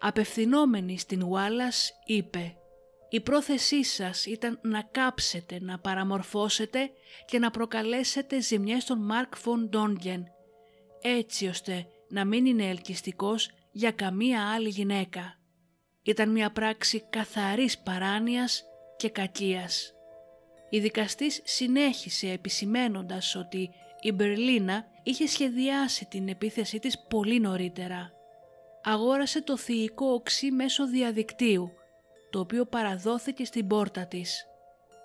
Απευθυνόμενη 0.00 0.98
στην 0.98 1.22
Ουάλλας 1.22 1.92
είπε 2.04 2.56
«Η 3.08 3.20
πρόθεσή 3.20 3.84
σας 3.84 4.26
ήταν 4.26 4.58
να 4.62 4.82
κάψετε, 4.82 5.58
να 5.60 5.78
παραμορφώσετε 5.78 6.90
και 7.26 7.38
να 7.38 7.50
προκαλέσετε 7.50 8.40
ζημιές 8.40 8.82
στον 8.82 8.98
Μάρκ 8.98 9.36
Φον 9.36 9.68
Ντόνγκεν, 9.68 10.24
έτσι 11.02 11.46
ώστε 11.46 11.86
να 12.08 12.24
μην 12.24 12.46
είναι 12.46 12.68
ελκυστικός 12.68 13.50
για 13.70 13.90
καμία 13.90 14.52
άλλη 14.52 14.68
γυναίκα. 14.68 15.38
Ήταν 16.02 16.30
μια 16.30 16.52
πράξη 16.52 17.04
καθαρής 17.10 17.78
παράνοιας 17.78 18.64
και 18.96 19.08
κακίας. 19.10 19.92
Η 20.70 20.78
δικαστής 20.78 21.40
συνέχισε 21.44 22.30
επισημένοντας 22.30 23.34
ότι 23.34 23.70
η 24.00 24.12
Μπερλίνα 24.12 24.84
είχε 25.02 25.26
σχεδιάσει 25.26 26.06
την 26.06 26.28
επίθεσή 26.28 26.78
της 26.78 26.98
πολύ 27.08 27.40
νωρίτερα. 27.40 28.12
Αγόρασε 28.82 29.42
το 29.42 29.56
θηικό 29.56 30.06
οξύ 30.06 30.50
μέσω 30.50 30.86
διαδικτύου, 30.86 31.72
το 32.30 32.40
οποίο 32.40 32.66
παραδόθηκε 32.66 33.44
στην 33.44 33.66
πόρτα 33.66 34.06
της. 34.06 34.46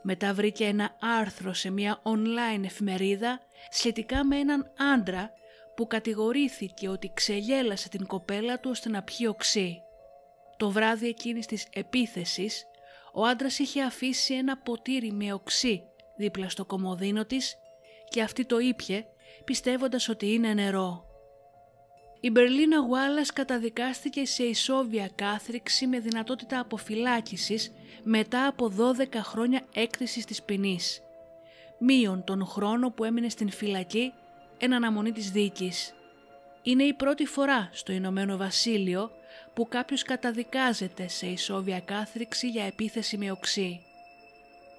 Μετά 0.01 0.33
βρήκε 0.33 0.65
ένα 0.65 0.97
άρθρο 0.99 1.53
σε 1.53 1.69
μια 1.69 2.01
online 2.03 2.63
εφημερίδα 2.63 3.39
σχετικά 3.69 4.25
με 4.25 4.37
έναν 4.37 4.73
άντρα 4.93 5.33
που 5.75 5.87
κατηγορήθηκε 5.87 6.87
ότι 6.87 7.11
ξεγέλασε 7.13 7.89
την 7.89 8.07
κοπέλα 8.07 8.59
του 8.59 8.69
ώστε 8.69 8.89
να 8.89 9.03
πιει 9.03 9.27
οξύ. 9.29 9.81
Το 10.57 10.69
βράδυ 10.69 11.07
εκείνης 11.07 11.45
της 11.45 11.67
επίθεσης, 11.73 12.65
ο 13.13 13.25
άντρας 13.25 13.59
είχε 13.59 13.81
αφήσει 13.81 14.33
ένα 14.33 14.57
ποτήρι 14.57 15.11
με 15.11 15.33
οξύ 15.33 15.83
δίπλα 16.17 16.49
στο 16.49 16.65
κομοδίνο 16.65 17.25
της 17.25 17.55
και 18.09 18.21
αυτή 18.21 18.45
το 18.45 18.59
ήπιε 18.59 19.05
πιστεύοντας 19.45 20.09
ότι 20.09 20.33
είναι 20.33 20.53
νερό. 20.53 21.05
Η 22.19 22.29
Μπερλίνα 22.29 22.79
Γουάλλας 22.79 23.33
καταδικάστηκε 23.33 24.25
σε 24.25 24.43
ισόβια 24.43 25.09
κάθριξη 25.15 25.87
με 25.87 25.99
δυνατότητα 25.99 26.59
αποφυλάκησης 26.59 27.71
μετά 28.03 28.47
από 28.47 28.71
12 28.77 29.07
χρόνια 29.15 29.65
έκθεσης 29.73 30.25
της 30.25 30.43
ποινής. 30.43 31.01
Μείον 31.79 32.23
τον 32.23 32.45
χρόνο 32.45 32.91
που 32.91 33.03
έμεινε 33.03 33.29
στην 33.29 33.49
φυλακή 33.51 34.13
εν 34.63 34.73
αναμονή 34.73 35.11
της 35.11 35.31
δίκης. 35.31 35.93
Είναι 36.61 36.83
η 36.83 36.93
πρώτη 36.93 37.25
φορά 37.25 37.69
στο 37.71 37.91
Ηνωμένο 37.91 38.37
Βασίλειο 38.37 39.11
που 39.53 39.67
κάποιος 39.67 40.03
καταδικάζεται 40.03 41.07
σε 41.07 41.27
ισόβια 41.27 41.79
κάθριξη 41.79 42.49
για 42.49 42.65
επίθεση 42.65 43.17
με 43.17 43.31
οξύ. 43.31 43.81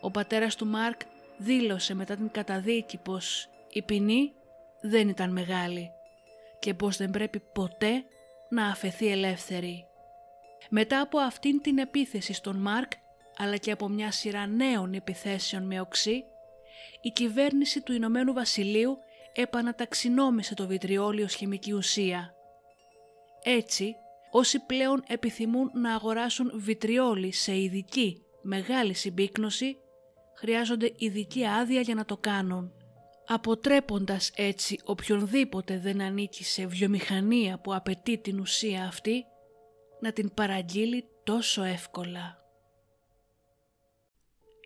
Ο 0.00 0.10
πατέρας 0.10 0.56
του 0.56 0.66
Μάρκ 0.66 1.00
δήλωσε 1.36 1.94
μετά 1.94 2.16
την 2.16 2.30
καταδίκη 2.30 2.96
πως 2.98 3.48
η 3.72 3.82
ποινή 3.82 4.32
δεν 4.80 5.08
ήταν 5.08 5.32
μεγάλη 5.32 5.90
και 6.58 6.74
πως 6.74 6.96
δεν 6.96 7.10
πρέπει 7.10 7.40
ποτέ 7.52 8.04
να 8.48 8.66
αφαιθεί 8.66 9.08
ελεύθερη. 9.08 9.84
Μετά 10.68 11.00
από 11.00 11.18
αυτήν 11.18 11.60
την 11.60 11.78
επίθεση 11.78 12.32
στον 12.32 12.56
Μάρκ 12.56 12.92
αλλά 13.36 13.56
και 13.56 13.70
από 13.70 13.88
μια 13.88 14.10
σειρά 14.10 14.46
νέων 14.46 14.94
επιθέσεων 14.94 15.66
με 15.66 15.80
οξύ, 15.80 16.24
η 17.00 17.10
κυβέρνηση 17.10 17.80
του 17.80 17.92
Ηνωμένου 17.92 18.32
Βασιλείου 18.32 18.98
επαναταξινόμησε 19.34 20.54
το 20.54 20.66
βιτριόλιο 20.66 21.24
ως 21.24 21.34
χημική 21.34 21.72
ουσία. 21.72 22.34
Έτσι, 23.42 23.94
όσοι 24.30 24.58
πλέον 24.58 25.02
επιθυμούν 25.06 25.70
να 25.74 25.94
αγοράσουν 25.94 26.52
βιτριόλι 26.54 27.32
σε 27.32 27.58
ειδική 27.58 28.22
μεγάλη 28.42 28.94
συμπίκνωση, 28.94 29.76
χρειάζονται 30.36 30.92
ειδική 30.96 31.46
άδεια 31.46 31.80
για 31.80 31.94
να 31.94 32.04
το 32.04 32.16
κάνουν, 32.16 32.72
αποτρέποντας 33.26 34.30
έτσι 34.34 34.78
οποιονδήποτε 34.84 35.78
δεν 35.78 36.00
ανήκει 36.00 36.44
σε 36.44 36.66
βιομηχανία 36.66 37.58
που 37.58 37.74
απαιτεί 37.74 38.18
την 38.18 38.40
ουσία 38.40 38.84
αυτή, 38.84 39.24
να 40.00 40.12
την 40.12 40.34
παραγγείλει 40.34 41.04
τόσο 41.24 41.62
εύκολα. 41.62 42.38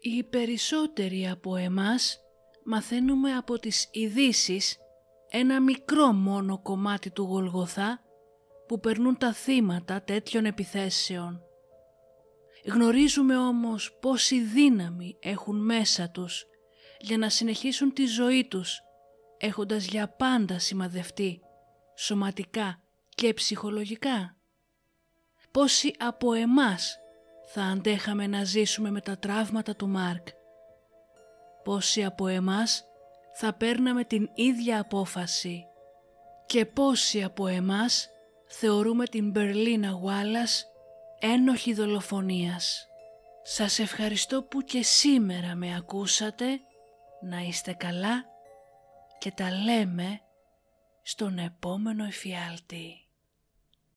Οι 0.00 0.22
περισσότεροι 0.22 1.28
από 1.28 1.57
εμάς 1.57 2.20
μαθαίνουμε 2.70 3.33
από 3.33 3.59
τις 3.59 3.88
ειδήσει 3.92 4.61
ένα 5.28 5.61
μικρό 5.61 6.12
μόνο 6.12 6.62
κομμάτι 6.62 7.11
του 7.11 7.22
Γολγοθά 7.22 8.00
που 8.66 8.81
περνούν 8.81 9.18
τα 9.18 9.33
θύματα 9.33 10.02
τέτοιων 10.02 10.44
επιθέσεων. 10.44 11.40
Γνωρίζουμε 12.64 13.37
όμως 13.37 13.98
πόση 14.00 14.40
δύναμη 14.40 15.16
έχουν 15.20 15.64
μέσα 15.64 16.11
τους 16.11 16.44
για 17.00 17.18
να 17.18 17.28
συνεχίσουν 17.28 17.92
τη 17.92 18.07
ζωή 18.07 18.46
τους 18.48 18.81
έχοντας 19.38 19.87
για 19.87 20.09
πάντα 20.09 20.59
σημαδευτεί 20.59 21.40
σωματικά 21.96 22.83
και 23.14 23.33
ψυχολογικά. 23.33 24.37
Πόσοι 25.50 25.94
από 25.98 26.33
εμάς 26.33 26.98
θα 27.52 27.62
αντέχαμε 27.62 28.26
να 28.26 28.44
ζήσουμε 28.44 28.90
με 28.90 29.00
τα 29.00 29.18
τραύματα 29.18 29.76
του 29.76 29.88
Μάρκ; 29.88 30.26
Πόσοι 31.64 32.05
από 32.05 32.27
εμάς 32.27 32.85
θα 33.33 33.53
παίρναμε 33.53 34.05
την 34.05 34.31
ίδια 34.35 34.81
απόφαση 34.81 35.66
και 36.47 36.66
πόσοι 36.66 37.23
από 37.23 37.47
εμάς 37.47 38.09
θεωρούμε 38.47 39.05
την 39.05 39.31
Μπερλίνα 39.31 39.90
Γουάλας 39.90 40.66
ένοχη 41.18 41.75
δολοφονίας. 41.75 42.88
Σας 43.42 43.79
ευχαριστώ 43.79 44.42
που 44.42 44.62
και 44.62 44.83
σήμερα 44.83 45.55
με 45.55 45.77
ακούσατε, 45.77 46.61
να 47.23 47.38
είστε 47.40 47.73
καλά 47.73 48.25
και 49.18 49.31
τα 49.31 49.51
λέμε 49.51 50.21
στον 51.03 51.38
επόμενο 51.38 52.05
εφιάλτη. 52.05 53.08